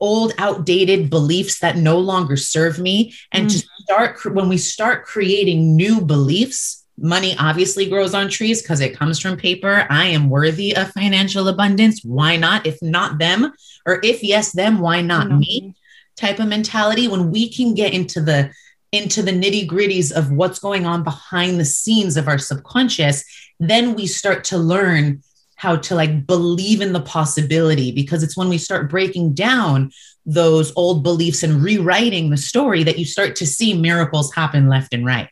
[0.00, 3.14] old outdated beliefs that no longer serve me.
[3.32, 3.58] And mm-hmm.
[3.58, 8.96] to start when we start creating new beliefs money obviously grows on trees because it
[8.96, 9.86] comes from paper.
[9.90, 12.04] I am worthy of financial abundance.
[12.04, 12.66] Why not?
[12.66, 13.52] If not them
[13.86, 15.38] or if yes them why not mm-hmm.
[15.38, 15.74] me.
[16.16, 17.08] Type of mentality.
[17.08, 18.52] When we can get into the
[18.94, 23.24] into the nitty gritties of what's going on behind the scenes of our subconscious
[23.60, 25.22] then we start to learn
[25.56, 29.90] how to like believe in the possibility because it's when we start breaking down
[30.26, 34.94] those old beliefs and rewriting the story that you start to see miracles happen left
[34.94, 35.28] and right.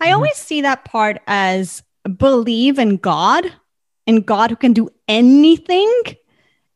[0.00, 0.14] I mm-hmm.
[0.14, 1.82] always see that part as
[2.16, 3.52] believe in God
[4.06, 6.02] and God who can do anything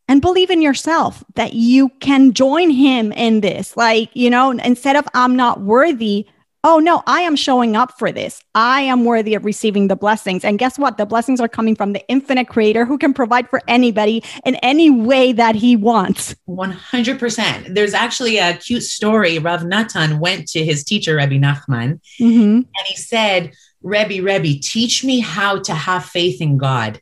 [0.09, 3.77] and believe in yourself that you can join him in this.
[3.77, 6.27] Like, you know, instead of I'm not worthy,
[6.65, 8.41] oh no, I am showing up for this.
[8.55, 10.45] I am worthy of receiving the blessings.
[10.45, 10.97] And guess what?
[10.99, 14.91] The blessings are coming from the infinite creator who can provide for anybody in any
[14.91, 16.35] way that he wants.
[16.49, 17.75] 100%.
[17.75, 19.39] There's actually a cute story.
[19.39, 22.55] Rav Natan went to his teacher, Rebbe Nachman, Mhm.
[22.65, 23.53] and he said,
[23.83, 27.01] Rebbe, Rebbe, teach me how to have faith in God.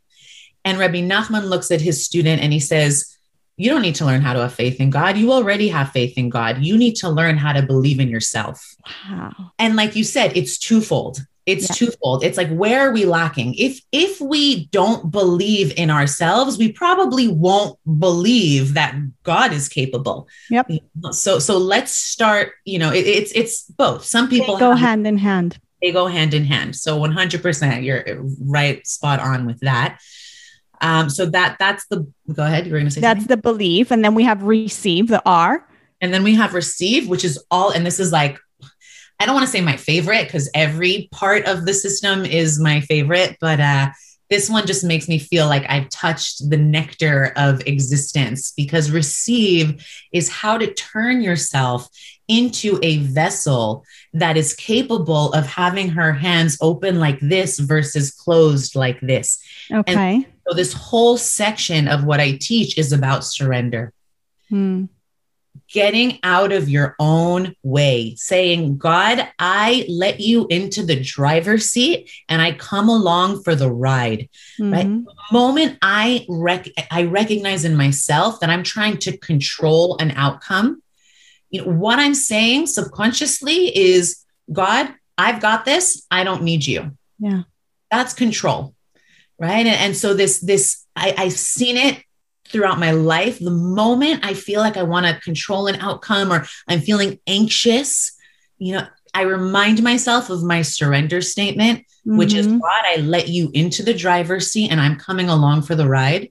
[0.64, 3.16] And Rabbi Nachman looks at his student and he says,
[3.56, 5.16] You don't need to learn how to have faith in God.
[5.16, 6.62] You already have faith in God.
[6.64, 8.64] You need to learn how to believe in yourself.
[9.10, 9.32] Wow.
[9.58, 11.18] And like you said, it's twofold.
[11.46, 11.74] It's Yeah.
[11.74, 12.24] twofold.
[12.24, 13.54] It's like where are we lacking?
[13.58, 18.94] If if we don't believe in ourselves, we probably won't believe that
[19.24, 20.26] God is capable.
[20.48, 20.70] Yep.
[21.12, 24.06] So so let's start, you know, it, it's it's both.
[24.06, 25.58] Some They people go have- hand in hand.
[25.82, 26.74] they go hand in hand.
[26.76, 28.02] So 100%, you're
[28.40, 29.98] right, spot on with that.
[30.85, 32.66] Um, so that that's the go ahead.
[32.66, 33.37] You were going to say That's something?
[33.37, 33.91] the belief.
[33.91, 35.66] And then we have receive, the R.
[36.03, 38.39] and then we have receive, which is all, and this is like,
[39.18, 42.82] I don't want to say my favorite because every part of the system is my
[42.82, 43.91] favorite, but uh,
[44.28, 49.82] this one just makes me feel like I've touched the nectar of existence because receive
[50.12, 51.89] is how to turn yourself
[52.28, 58.74] into a vessel that is capable of having her hands open like this versus closed
[58.74, 59.43] like this.
[59.72, 60.26] Okay.
[60.47, 63.92] So, this whole section of what I teach is about surrender
[64.51, 64.84] Hmm.
[65.72, 72.11] getting out of your own way, saying, God, I let you into the driver's seat
[72.28, 74.28] and I come along for the ride.
[74.61, 74.86] Right.
[74.86, 75.05] Mhm.
[75.32, 80.82] Moment I rec- I recognize in myself that I'm trying to control an outcome,
[81.51, 84.18] you know, what I'm saying subconsciously is,
[84.53, 86.05] God, I've got this.
[86.11, 86.97] I don't need you.
[87.18, 87.42] Yeah.
[87.90, 88.74] That's control.
[89.45, 89.66] Right.
[89.66, 92.03] And, and so this, this, I, I've seen it
[92.49, 93.38] throughout my life.
[93.38, 98.16] The moment I feel like I want to control an outcome or I'm feeling anxious,
[98.57, 102.61] you know, I remind myself of my surrender statement, which is Mhm.
[102.61, 106.30] God, I let you into the driver's seat and I'm coming along for the ride.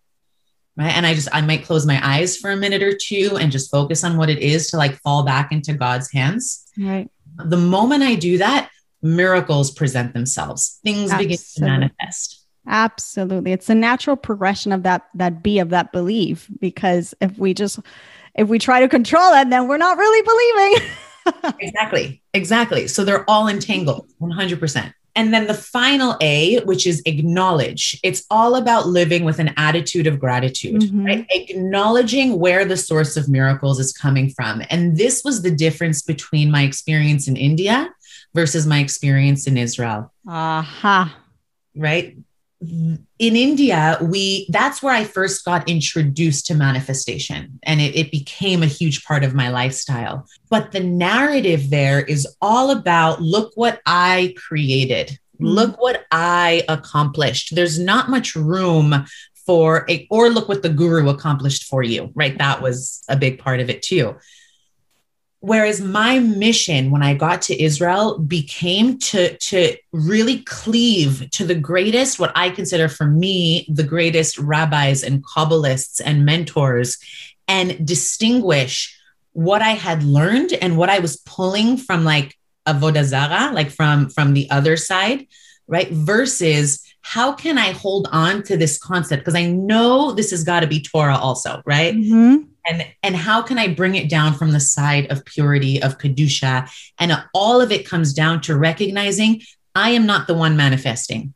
[0.76, 0.96] Right.
[0.98, 3.70] And I just, I might close my eyes for a minute or two and just
[3.70, 6.66] focus on what it is to like fall back into God's hands.
[6.80, 7.10] right.
[7.38, 8.72] The moment I do that,
[9.04, 12.43] miracles present themselves, things begin to manifest.
[12.68, 13.52] Absolutely.
[13.52, 17.80] It's a natural progression of that that be of that belief because if we just
[18.36, 20.90] if we try to control it then we're not really believing.
[21.62, 22.22] Exactly.
[22.34, 22.86] Exactly.
[22.90, 24.94] So they're all entangled 100%.
[25.16, 30.06] And then the final A, which is acknowledge, it's all about living with an attitude
[30.06, 31.06] of gratitude, Mhm.
[31.06, 31.26] right?
[31.30, 34.64] Acknowledging where the source of miracles is coming from.
[34.70, 37.90] And this was the difference between my experience in India
[38.34, 41.16] versus my experience in Israel Aha.
[41.74, 42.18] right
[43.20, 48.64] in india we that's where i first got introduced to manifestation and it, it became
[48.64, 50.28] a huge part of my lifestyle.
[50.50, 55.08] But the narrative there is all about look what i created.
[55.10, 55.46] Mm-hmm.
[55.46, 57.56] Look what i accomplished.
[57.56, 59.06] There's not much room
[59.46, 62.38] for a or look what the guru accomplished for you right?
[62.38, 64.16] That was a big part of it too
[65.44, 71.54] whereas my mission when i got to israel became to to really cleave to the
[71.54, 76.98] greatest what i consider for me the greatest rabbis and kabbalists and mentors
[77.50, 78.98] and distinguish
[79.34, 84.10] what i had learned and what i was pulling from like avodah zara like from
[84.10, 85.28] from the other side
[85.68, 85.90] right?
[85.92, 89.22] Versus how can i hold on to this concept?
[89.22, 91.96] Because i know this has got to be torah also right?
[91.96, 92.48] Mhm.
[92.66, 96.70] And and how can i bring it down from the side of purity of kedusha?
[97.00, 99.42] And all of it comes down to recognizing
[99.76, 101.34] i am not the one manifesting.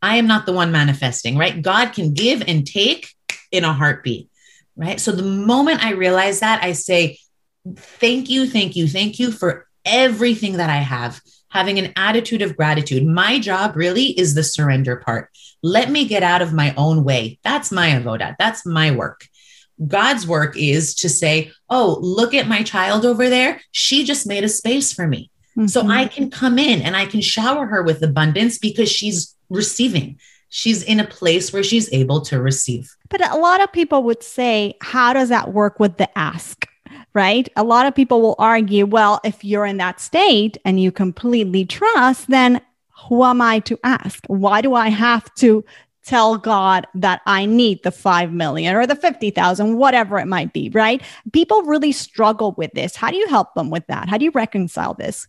[0.00, 1.60] I am not the one manifesting right?
[1.60, 3.14] God can give and take
[3.50, 4.28] in a heartbeat
[4.76, 5.00] right?
[5.00, 7.18] So the moment i realize that i say
[7.76, 11.20] thank you thank you thank you for everything that i have.
[11.50, 13.06] Having an attitude of gratitude.
[13.06, 15.30] My job really is the surrender part.
[15.62, 17.38] Let me get out of my own way.
[17.42, 19.26] That's my avoda that's my work
[19.86, 23.60] God's work is to say, Oh, look at my child over there.
[23.70, 25.30] She just made a space for me.
[25.66, 25.92] So Mhm.
[25.92, 30.18] I can come in and I can shower her with abundance because she's receiving.
[30.50, 32.88] She's in a place where she's able to receive.
[33.08, 36.64] But a lot of people would say, how does that work with the ask?
[37.12, 37.48] Right?
[37.56, 41.64] A lot of people will argue, well, if you're in that state and you completely
[41.64, 42.60] trust, then
[43.08, 44.24] who am I to ask?
[44.28, 45.64] Why do I have to
[46.08, 50.70] tell God that I need the 5 million or the 50,000, whatever it might be,
[50.70, 51.02] right?
[51.34, 52.96] People really struggle with this.
[52.96, 54.08] How do you help them with that?
[54.08, 55.28] How do you reconcile this?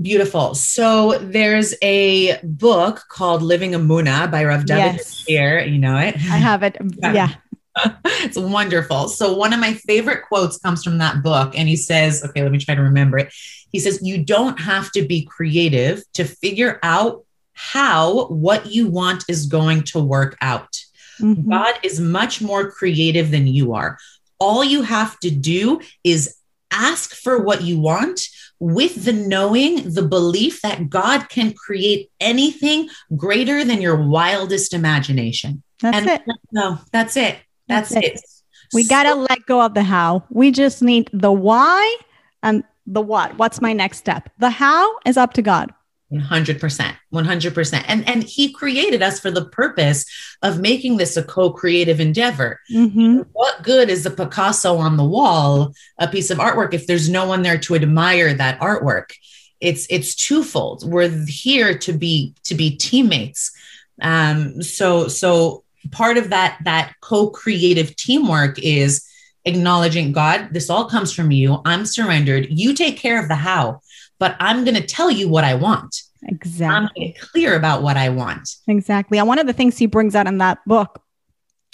[0.00, 0.54] Beautiful.
[0.54, 5.24] So there's a book called Living Emuna by Rav David Yes.
[5.26, 5.58] here.
[5.60, 6.14] You know it.
[6.14, 6.76] I have it.
[7.02, 7.12] Yeah.
[7.12, 7.34] Yeah.
[8.04, 9.08] it's wonderful.
[9.08, 12.50] So, one of my favorite quotes comes from that book, and he says, okay, let
[12.50, 13.32] me try to remember it.
[13.70, 17.24] He says, You don't have to be creative to figure out
[17.60, 20.80] how what you want is going to work out.
[21.20, 21.50] Mm-hmm.
[21.50, 23.98] God is much more creative than you are.
[24.38, 26.36] All you have to do is
[26.70, 28.22] ask for what you want
[28.60, 35.62] with the knowing, the belief that God can create anything greater than your wildest imagination.
[35.80, 36.22] That's and it.
[36.52, 37.36] No, that's it.
[37.68, 38.14] That's, that's it.
[38.14, 38.20] it.
[38.72, 40.24] We so, got to let go of the how.
[40.30, 41.98] We just need the why
[42.42, 43.36] and the what.
[43.36, 44.30] What's my next step?
[44.38, 45.74] The how is up to God.
[46.12, 50.04] 100% 100% and and he created us for the purpose
[50.42, 52.58] of making this a co-creative endeavor.
[52.72, 53.22] Mm-hmm.
[53.32, 57.26] what good is a picasso on the wall a piece of artwork if there's no
[57.26, 59.12] one there to admire that artwork?
[59.60, 60.90] It's it's twofold.
[60.90, 63.52] We're here to be to be teammates.
[64.02, 69.06] Um so so part of that that co-creative teamwork is
[69.44, 71.60] acknowledging god this all comes from you.
[71.64, 72.48] I'm surrendered.
[72.50, 73.80] You take care of the how
[74.20, 76.02] but I'm going to tell you what I want.
[76.22, 77.16] Exactly.
[77.18, 78.56] I'm clear about what I want.
[78.68, 79.18] Exactly.
[79.18, 81.02] And one of the things he brings out in that book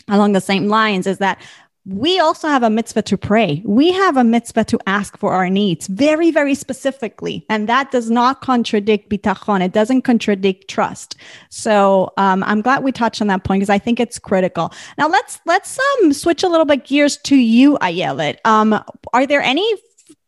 [0.09, 1.43] along the same lines is that
[1.85, 3.63] we also have a mitzvah to pray.
[3.65, 7.47] We have a mitzvah to ask for our needs very, very specifically.
[7.49, 9.65] And that does not contradict bitachon.
[9.65, 11.15] It doesn't contradict trust.
[11.49, 14.73] So um, I'm glad we touched on that point because I think it's critical.
[14.99, 18.39] Now let's let's um, switch a little bit gears to you, Ayelet.
[18.45, 18.83] Um,
[19.13, 19.73] are there any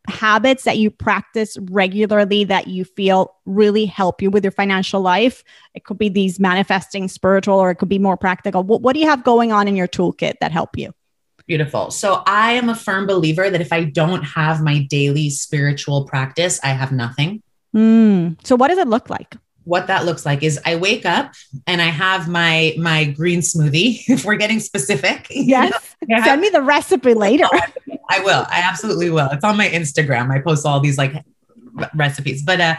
[0.08, 5.44] habits that you practice regularly that you feel really help you with your financial life?
[5.74, 8.62] It could be these manifesting spiritual or it could be more practical.
[8.62, 10.92] What, what do you have going on in your toolkit that help you?
[11.46, 11.90] Beautiful.
[11.90, 16.60] So I am a firm believer that if I don't have my daily spiritual practice,
[16.62, 17.42] I have nothing.
[17.74, 18.36] Mm.
[18.46, 19.34] So what does it look like?
[19.68, 21.34] What that looks like is I wake up
[21.66, 24.00] and I have my my green smoothie.
[24.08, 25.72] If we're getting specific, yes,
[26.10, 27.44] have, send me the recipe later.
[28.10, 28.46] I will.
[28.48, 29.28] I absolutely will.
[29.30, 30.30] It's on my Instagram.
[30.30, 31.12] I post all these like
[31.94, 32.76] recipes, but uh,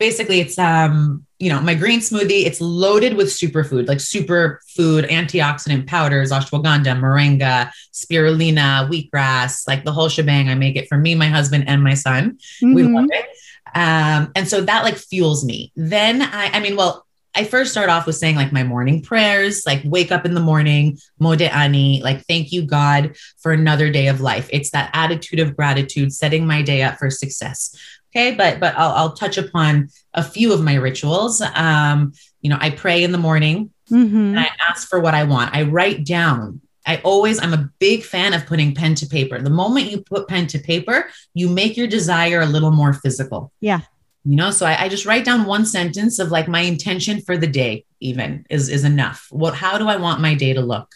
[0.00, 2.44] basically, it's um you know my green smoothie.
[2.44, 10.08] It's loaded with superfood, like superfood antioxidant powders, ashwagandha, moringa, spirulina, wheatgrass, like the whole
[10.08, 10.48] shebang.
[10.48, 12.38] I make it for me, my husband, and my son.
[12.60, 12.74] Mm-hmm.
[12.74, 13.26] We love it.
[13.74, 15.72] Um, and so that like fuels me.
[15.76, 19.64] Then I, I mean, well, I first start off with saying like my morning prayers,
[19.64, 24.08] like wake up in the morning, mode ani, like thank you God for another day
[24.08, 24.48] of life.
[24.52, 27.74] It's that attitude of gratitude, setting my day up for success.
[28.14, 31.40] Okay, but but I'll, I'll touch upon a few of my rituals.
[31.54, 34.16] Um, you know, I pray in the morning mm-hmm.
[34.16, 35.54] and I ask for what I want.
[35.54, 39.40] I write down I always, I'm a big fan of putting pen to paper.
[39.40, 43.52] The moment you put pen to paper, you make your desire a little more physical.
[43.60, 43.80] Yeah.
[44.24, 47.36] You know, so I, I just write down one sentence of like my intention for
[47.36, 49.26] the day, even is, is enough.
[49.30, 50.92] What, how do I want my day to look?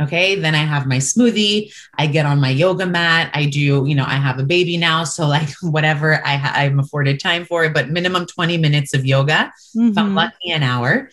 [0.00, 0.34] Okay.
[0.34, 1.72] Then I have my smoothie.
[1.98, 3.30] I get on my yoga mat.
[3.34, 5.04] I do, you know, I have a baby now.
[5.04, 9.04] So, like, whatever I ha- I'm afforded time for it, but minimum 20 minutes of
[9.04, 9.52] yoga.
[9.76, 9.88] Mm-hmm.
[9.88, 10.14] If I'm mm-hmm.
[10.14, 11.10] lucky, an hour.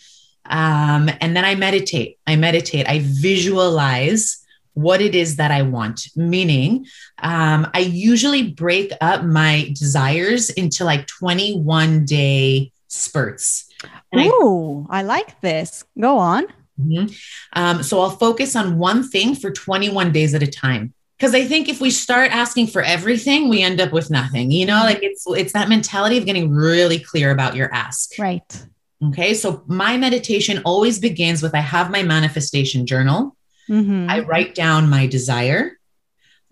[0.50, 2.18] Um, and then I meditate.
[2.26, 2.88] I meditate.
[2.88, 4.44] I visualize
[4.74, 6.08] what it is that I want.
[6.16, 6.86] Meaning,
[7.20, 13.70] um, I usually break up my desires into like 21 day spurts.
[14.14, 15.84] Oh, I, I, like this.
[16.00, 16.46] Go on.
[16.80, 17.14] Mm-hmm.
[17.54, 20.94] Um, so I'll focus on one thing for 21 days at a time.
[21.18, 24.52] Because I think if we start asking for everything, we end up with nothing.
[24.52, 24.86] You know, mm-hmm.
[24.86, 28.12] like it's it's that mentality of getting really clear about your ask.
[28.20, 28.66] Right.
[29.04, 29.34] Okay.
[29.34, 33.36] So my meditation always begins with I have my manifestation journal.
[33.70, 34.10] Mm-hmm.
[34.10, 35.78] I write down my desire.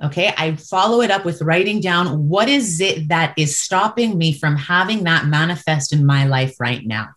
[0.04, 0.34] Okay.
[0.38, 4.58] I follow it up with writing down what is it that is stopping me from
[4.58, 7.10] having that manifest in my life right now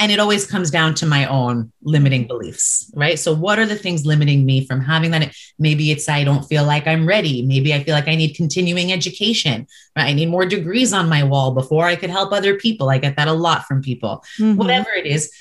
[0.00, 3.18] and it always comes down to my own limiting beliefs right?
[3.18, 5.32] So what are the things limiting me from having that?
[5.58, 7.42] Maybe it's i don't feel like i'm ready.
[7.42, 10.08] Maybe i feel like i need continuing education right?
[10.08, 12.90] I need more degrees on my wall before i could help other people.
[12.90, 14.24] I get that a lot from people.
[14.40, 14.56] Mm-hmm.
[14.56, 15.32] whatever it is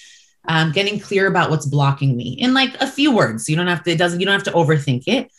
[0.47, 3.49] um, getting clear about what's blocking me in like a few words.
[3.49, 5.32] You don't have to it doesn't you don't have to overthink it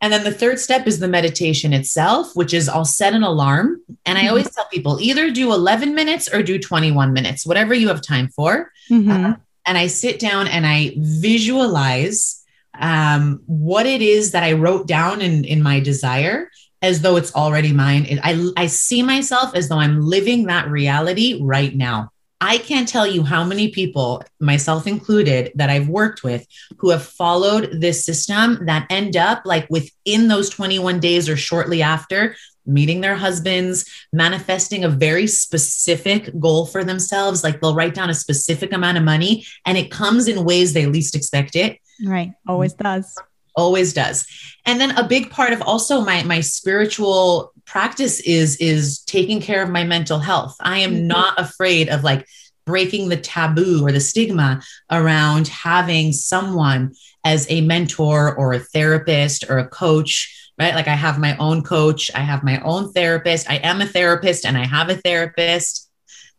[0.00, 3.80] and then the third step is the meditation itself, which is I'll set an alarm.
[4.04, 4.30] And I mm-hmm.
[4.30, 8.28] always tell people either do 11 minutes or do 21 minutes, whatever you have time
[8.28, 8.70] for.
[8.90, 9.10] Mm-hmm.
[9.10, 9.34] Uh,
[9.66, 12.44] and I sit down and I visualize
[12.78, 16.50] um, what it is that I wrote down in, in my desire
[16.82, 18.20] as though it's already mine.
[18.22, 22.10] I, I see myself as though I'm living that reality right now.
[22.46, 26.46] I can't tell you how many people, myself included, that I've worked with
[26.78, 31.82] who have followed this system that end up like within those 21 days or shortly
[31.82, 37.42] after meeting their husbands, manifesting a very specific goal for themselves.
[37.42, 40.86] Like they'll write down a specific amount of money and it comes in ways they
[40.86, 41.80] least expect it.
[42.04, 42.30] Right.
[42.46, 43.12] Always does.
[43.56, 44.24] Always does.
[44.66, 49.62] And then a big part of also my my spiritual practice is is taking care
[49.62, 50.56] of my mental health.
[50.60, 51.06] I am mm-hmm.
[51.08, 52.26] not afraid of like
[52.64, 54.60] breaking the taboo or the stigma
[54.90, 56.94] around having someone
[57.24, 60.74] as a mentor or a therapist or a coach right?
[60.74, 64.46] Like I have my own coach, I have my own therapist, I am a therapist
[64.46, 65.90] and I have a therapist,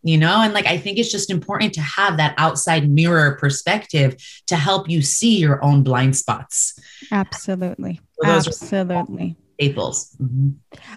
[0.01, 0.41] you know?
[0.41, 4.15] And like I think it's just important to have that outside mirror perspective
[4.47, 6.79] to help you see your own blind spots.
[7.11, 8.01] Absolutely.
[8.21, 9.35] So Absolutely.
[9.59, 10.15] Staples.
[10.21, 10.49] Mm-hmm.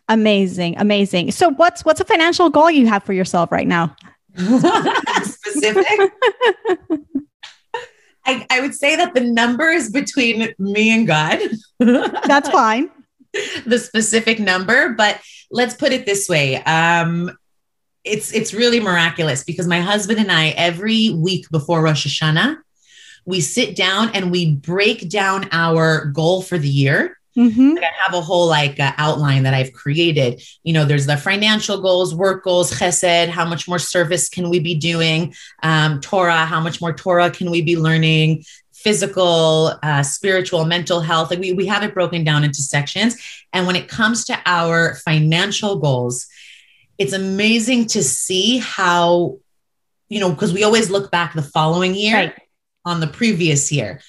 [0.09, 1.31] Amazing, amazing.
[1.31, 3.97] So what's what's a financial goal you have for yourself right now?
[4.37, 5.87] Specific.
[8.27, 11.41] I, I would say that the number is between me and God.
[11.79, 12.91] That's fine.
[13.65, 16.57] the specific number, but let's put it this way.
[16.63, 17.31] Um,
[18.05, 22.57] it's it's really miraculous because my husband and I every week before Rosh Hashanah,
[23.25, 27.19] we sit down and we break down our goal for the year.
[27.41, 27.71] Mm-hmm.
[27.71, 30.43] Like I have a whole like uh, outline that I've created.
[30.63, 34.61] You know, there's the financial goals, work goals, chesed, how much more service can we
[34.61, 35.35] be doing?
[35.63, 38.45] Um, Torah, how much more Torah can we be learning?
[38.73, 41.31] physical, uh, spiritual, mental health.
[41.31, 43.15] Like we, we have it broken down into sections.
[43.53, 46.27] And when it comes to our financial goals,
[46.97, 49.39] it's amazing to see how,
[50.09, 52.35] you know, because we always look back the following year right.
[52.87, 54.01] on the previous year.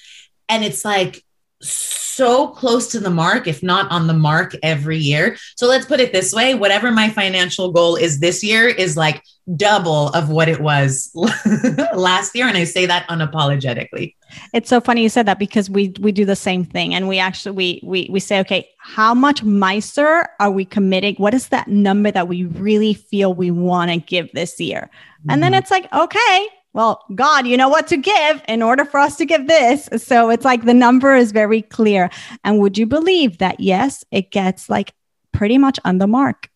[0.48, 1.22] And it's like
[1.62, 5.36] so close to the mark, if not on the mark every year.
[5.56, 9.22] So let's put it this way whatever my financial goal is this year is like
[9.56, 11.10] double of what it was
[11.94, 12.46] last year.
[12.46, 14.14] And I say that unapologetically.
[14.52, 17.18] It's so funny you said that because we we do the same thing and we
[17.18, 21.68] actually we we we say okay how much maaser are we committing what is that
[21.68, 25.30] number that we really feel we want to give this year mm-hmm.
[25.30, 25.58] and then mm-hmm.
[25.58, 29.26] it's like okay well God you know what to give in order for us to
[29.26, 29.88] give this.
[29.96, 32.10] So it's like the number is very clear.
[32.44, 34.94] And would you believe that yes it gets like
[35.32, 36.48] pretty much on the mark?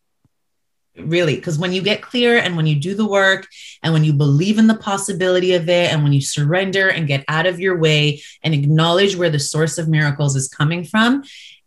[0.98, 3.46] Really because when you get clear and when you do the work
[3.82, 7.22] and when you believe in the possibility of it and when you surrender and get
[7.28, 11.22] out of your way and acknowledge where the source of miracles is coming from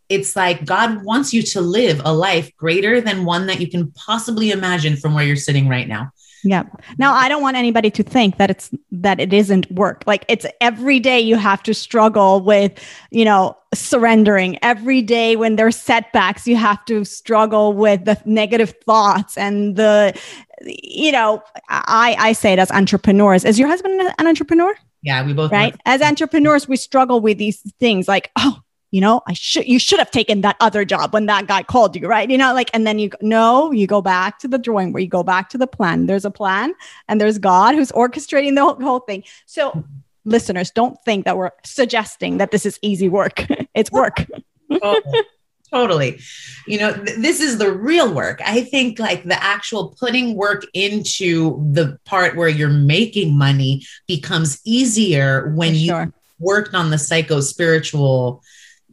[0.09, 3.91] it's like god wants you to live a life greater than one that you can
[3.91, 6.09] possibly imagine from where you're sitting right now
[6.43, 6.63] yeah.
[6.97, 10.03] Now I don't want anybody to think that it's that it isn't work.
[10.07, 12.79] Like it's every day you have to struggle with,
[13.11, 14.57] you know, surrendering.
[14.61, 20.19] Every day when there's setbacks, you have to struggle with the negative thoughts and the
[20.61, 23.45] you know, I I say it as entrepreneurs.
[23.45, 24.75] Is your husband an entrepreneur?
[25.01, 25.75] Yeah, we both right.
[25.85, 28.59] As entrepreneurs, we struggle with these things like, oh,
[28.91, 31.95] you know, I should, you should have taken that other job when that guy called
[31.95, 32.29] you, right?
[32.29, 35.07] You know, like, and then you, no, you go back to the drawing where you
[35.07, 36.07] go back to the plan.
[36.07, 36.73] There's a plan
[37.07, 39.23] and there's God who's orchestrating the whole, whole thing.
[39.45, 39.83] So,
[40.25, 43.45] listeners, don't think that we're suggesting that this is easy work.
[43.75, 44.25] it's work.
[44.71, 45.23] oh,
[45.71, 46.19] totally.
[46.65, 48.41] You know, th- this is the real work.
[48.43, 54.59] I think like the actual putting work into the part where you're making money becomes
[54.65, 56.03] easier when sure.
[56.03, 58.41] you worked on the psycho spiritual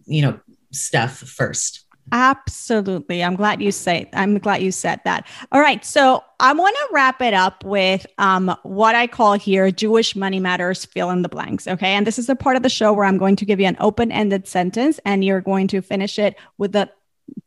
[0.06, 0.40] you know,
[0.72, 1.86] stuff first.
[2.12, 3.24] Absolutely.
[3.24, 5.26] I'm glad you say I'm glad you said that.
[5.50, 5.84] All right.
[5.84, 10.38] So I want to wrap it up with um, what I call here Jewish money
[10.38, 11.66] matters fill in the blanks.
[11.66, 11.94] Okay.
[11.94, 13.76] And this is a part of the show where I'm going to give you an
[13.80, 16.88] open-ended sentence and you're going to finish it with the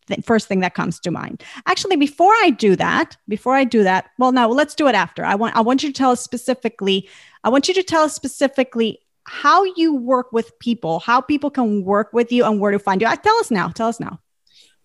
[0.08, 1.42] th- first thing that comes to mind.
[1.66, 5.24] Actually, before I do that, before I do that, well, no, let's do it after.
[5.24, 7.08] I want I want you to tell us specifically,
[7.46, 9.00] I want you to tell us specifically
[9.30, 13.00] how you work with people, how people can work with you, and where to find
[13.02, 13.08] you.
[13.08, 13.70] Uh, tell us now.
[13.70, 14.20] Tell us now.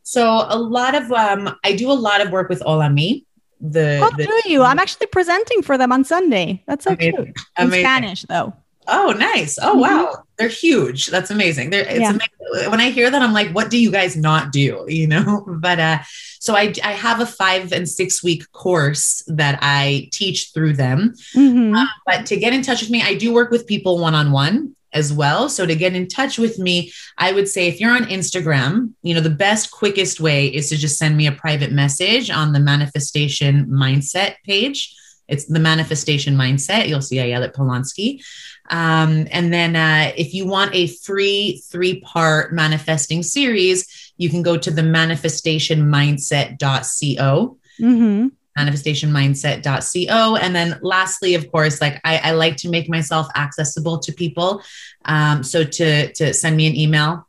[0.03, 3.25] So a lot of um, I do a lot of work with Olami.
[3.61, 4.63] The, how the, do you?
[4.63, 6.63] I'm actually presenting for them on Sunday.
[6.67, 7.15] That's so amazing.
[7.15, 7.29] cute.
[7.29, 7.85] In amazing.
[7.85, 8.53] Spanish, though.
[8.87, 9.59] Oh, nice.
[9.61, 9.81] Oh, mm-hmm.
[9.81, 10.25] wow.
[10.37, 11.07] They're huge.
[11.07, 11.71] That's amazing.
[11.71, 12.11] They're, it's yeah.
[12.11, 12.71] amazing.
[12.71, 14.85] When I hear that, I'm like, what do you guys not do?
[14.95, 15.99] You know, but, uh,
[16.41, 21.15] so I, I have a five and six week course that I teach through them.
[21.35, 21.75] Mm-hmm.
[21.75, 24.31] Uh, but to get in touch with me, I do work with people one on
[24.31, 25.49] one as well.
[25.49, 29.15] So to get in touch with me, I would say if you're on Instagram, you
[29.15, 32.61] know, the best, quickest way is to just send me a private message on the
[32.61, 34.95] manifestation mindset page.
[35.27, 36.89] It's the manifestation mindset.
[36.89, 38.23] You'll see Ayelet Polonsky.
[38.71, 44.43] Um, and then uh, if you want a free three part manifesting series, you can
[44.43, 47.59] go to the manifestationmindset.co.
[47.81, 48.29] Mm-hmm.
[48.57, 54.13] manifestationmindset.co and then lastly of course like I, I, like to make myself accessible to
[54.13, 54.63] people.
[55.05, 57.27] Um, so to to send me an email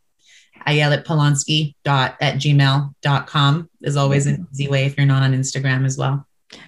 [0.68, 5.84] Ayelet polonsky dot at gmail.com is always an easy way if you're not on instagram
[5.84, 6.28] as well.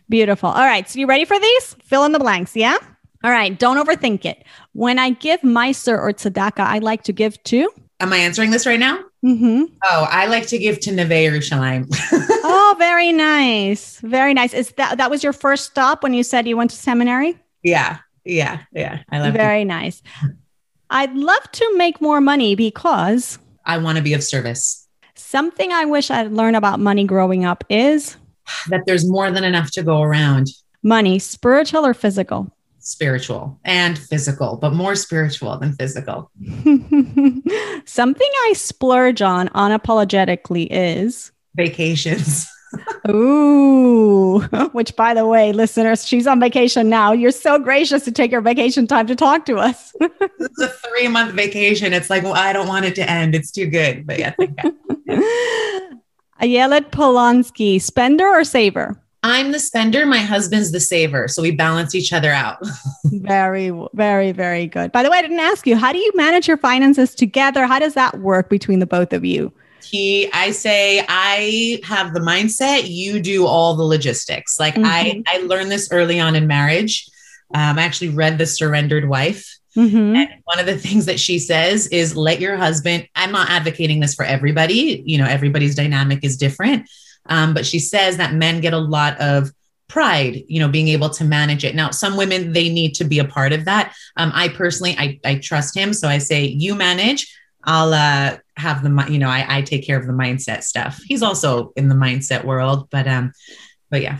[0.09, 0.49] Beautiful.
[0.49, 0.89] All right.
[0.89, 1.76] So you ready for these?
[1.84, 2.55] Fill in the blanks.
[2.55, 2.80] Yeah
[3.24, 4.43] All right, don't overthink it.
[4.74, 7.70] When I give maaser or tzedakah, I like to give to.
[7.99, 8.99] Am I answering this right now?
[9.26, 9.63] Mm-hmm.
[9.84, 11.88] Oh, I like to give to Neve Yerushalayim.
[12.43, 14.53] oh, very nice, very nice.
[14.53, 17.38] Is that that was your first stop when you said you went to seminary?
[17.63, 19.01] yeah, yeah, yeah.
[19.11, 19.34] I love.
[19.34, 19.38] It.
[19.38, 20.03] Very nice.
[20.91, 24.88] I'd love to make more money because I want to be of service.
[25.15, 28.15] something I wish I'd learned about money growing up is
[28.70, 30.47] That there's more than enough to go around.
[30.84, 32.53] money, spiritual or physical.
[32.88, 36.31] Spiritual and physical, but more spiritual than physical.
[37.85, 42.47] Something I splurge on unapologetically is Vacations.
[43.09, 44.39] ooh,
[44.71, 47.11] which by the way, listeners, she's on vacation now.
[47.11, 49.93] You're so gracious to take your vacation time to talk to us.
[49.99, 51.91] it's a three month vacation.
[51.91, 53.35] It's like, well, I don't want it to end.
[53.35, 54.07] It's too good.
[54.07, 54.73] But yeah, thank God.
[56.41, 58.97] Ayelet Polanski, spender or saver?
[59.28, 60.05] I'm the spender.
[60.05, 61.28] My husband's the saver.
[61.28, 62.57] So we balance each other out.
[63.03, 64.91] Very, very, very good.
[64.91, 67.65] By the way, I didn't ask you, how do you manage your finances together?
[67.65, 69.51] How does that work between the both of you?
[69.84, 75.23] he i say i have the mindset you do all the logistics like i Mhm.
[75.28, 77.07] i learned this early on in marriage
[77.53, 80.15] um, i actually read the surrendered wife Mhm.
[80.17, 83.99] and one of the things that she says is let your husband i'm not advocating
[84.01, 86.89] this for everybody you know everybody's dynamic is different
[87.30, 89.51] um, but she says that men get a lot of
[89.88, 91.75] pride you know being able to manage it.
[91.75, 93.95] Now some women they need to be a part of that.
[94.17, 95.93] Um, i personally I, I trust him.
[95.93, 97.34] So i say you manage.
[97.63, 100.99] I'll uh, have the you know I, I take care of the mindset stuff.
[101.05, 103.34] He's also in the mindset world but um
[103.89, 104.19] but yeah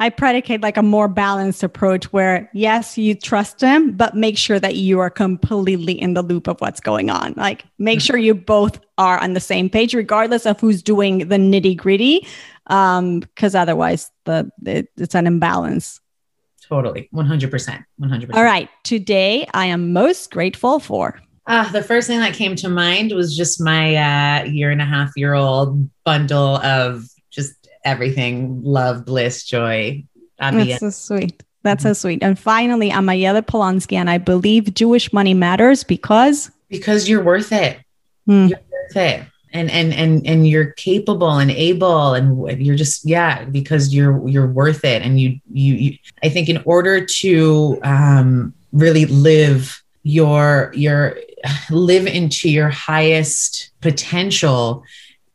[0.00, 4.58] I predicate like a more balanced approach where, yes, you trust them, but make sure
[4.58, 7.34] that you are completely in the loop of what's going on.
[7.36, 11.36] Like, make sure you both are on the same page, regardless of who's doing the
[11.36, 12.26] nitty gritty,
[12.66, 16.00] because otherwise, the it, it's an imbalance.
[16.60, 21.20] totally 100% 100% All right, today I am most grateful for.
[21.46, 24.86] Ah, the first thing that came to mind was just my uh, year and a
[24.86, 27.06] half year old bundle of
[27.84, 30.04] everything love, bliss, joy.
[30.38, 31.42] That's so sweet.
[31.62, 32.22] That's so sweet.
[32.22, 36.50] And finally, I'm Ayelet Polanski, and I believe Jewish money matters because.
[36.68, 37.78] Because you're worth it.
[38.26, 38.48] Hmm.
[38.48, 39.26] You're worth it.
[39.52, 44.48] And and and and you're capable and able and you're just yeah because you're you're
[44.48, 50.72] worth it and you you, you I think in order to um, really live your
[50.74, 51.16] your
[51.70, 54.82] live into your highest potential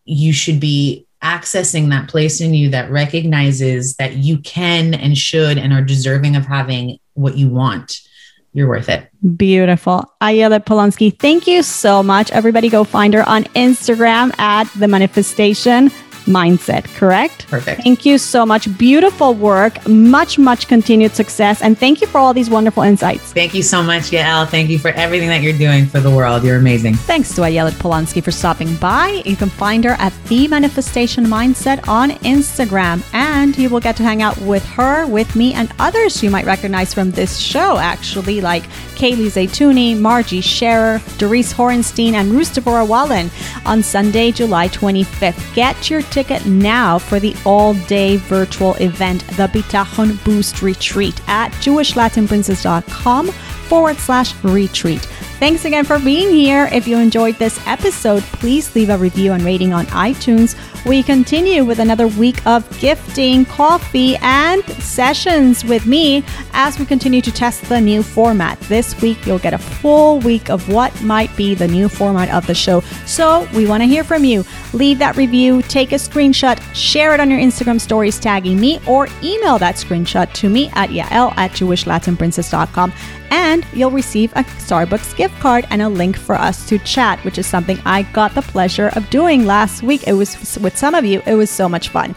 [0.04, 5.58] you should be accessing that place in you that recognizes that you can and should
[5.58, 8.02] and are deserving of having what you want
[8.54, 10.06] you're worth it Beautiful.
[10.22, 12.32] Ayelet Polonsky, thank you so much.
[12.32, 15.92] Everybody go find her on Instagram at the manifestation
[16.26, 17.48] mindset, correct?
[17.48, 18.76] perfect Thank you so much.
[18.78, 19.88] Beautiful work.
[19.88, 21.62] Much, much continued success.
[21.62, 23.34] And thank you for all these wonderful insights.
[23.34, 26.44] thank you so much yael thank you for everything that you're doing for the world
[26.44, 29.22] you're amazing Thanks to Ayelet Polanski for stopping by.
[29.26, 34.04] You can find her at The Manifestation Mindset on Instagram, and you will get to
[34.04, 38.42] hang out with her, with me, and others you might recognize from this show, actually,
[38.42, 38.64] like
[38.96, 43.30] Kaylee Zaytuni, Margie Scherer, Doris Horenstein, and Rustavora Wallen
[43.66, 45.56] on Sunday, July 25th.
[45.56, 51.52] Get your ticket now for the all day virtual event, the Bitachon Boost Retreat at
[51.54, 55.08] JewishLatinPrincess.com forward slash retreat.
[55.40, 56.68] Thanks again for being here.
[56.70, 60.58] If you enjoyed this episode, please leave a review and rating on iTunes.
[60.86, 67.22] We continue with another week of gifting, coffee, and sessions with me as we continue
[67.22, 68.60] to test the new format.
[68.62, 72.46] This week, you'll get a full week of what might be the new format of
[72.46, 72.82] the show.
[73.06, 74.44] So we want to hear from you.
[74.74, 79.08] Leave that review, take a screenshot, share it on your Instagram stories tagging me, or
[79.24, 82.92] email that screenshot to me at yael at jewishlatinprincess.com
[83.32, 87.38] and you'll receive a Starbucks gift card and a link for us to chat, which
[87.38, 90.08] is something I got the pleasure of doing last week.
[90.08, 92.16] It was with some of you, it was so much fun.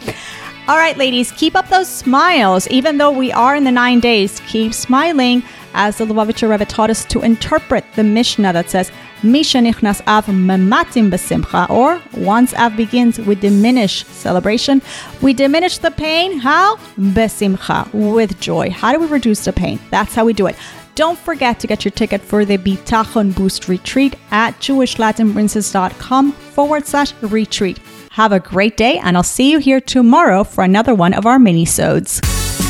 [0.68, 2.68] All right, ladies, keep up those smiles.
[2.68, 5.42] Even though we are in the nine days, keep smiling.
[5.74, 8.92] As the Lubavitcher Rebbe taught us to interpret the Mishnah that says,
[9.22, 14.82] Misha av mematim besimcha, or once Av begins, we diminish celebration.
[15.20, 16.38] We diminish the pain.
[16.38, 16.76] How?
[16.96, 18.70] Besimcha, with joy.
[18.70, 19.78] How do we reduce the pain?
[19.90, 20.56] That's how we do it.
[20.94, 27.14] Don't forget to get your ticket for the Bitachon Boost Retreat at JewishLatinPrincess.com forward slash
[27.22, 27.78] retreat.
[28.10, 31.38] Have a great day, and I'll see you here tomorrow for another one of our
[31.38, 32.20] mini-sodes.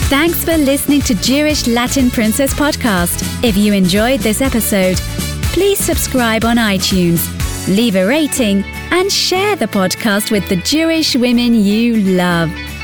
[0.09, 3.43] Thanks for listening to Jewish Latin Princess Podcast.
[3.43, 4.99] If you enjoyed this episode,
[5.53, 7.27] please subscribe on iTunes,
[7.66, 8.62] leave a rating,
[8.93, 12.51] and share the podcast with the Jewish women you love.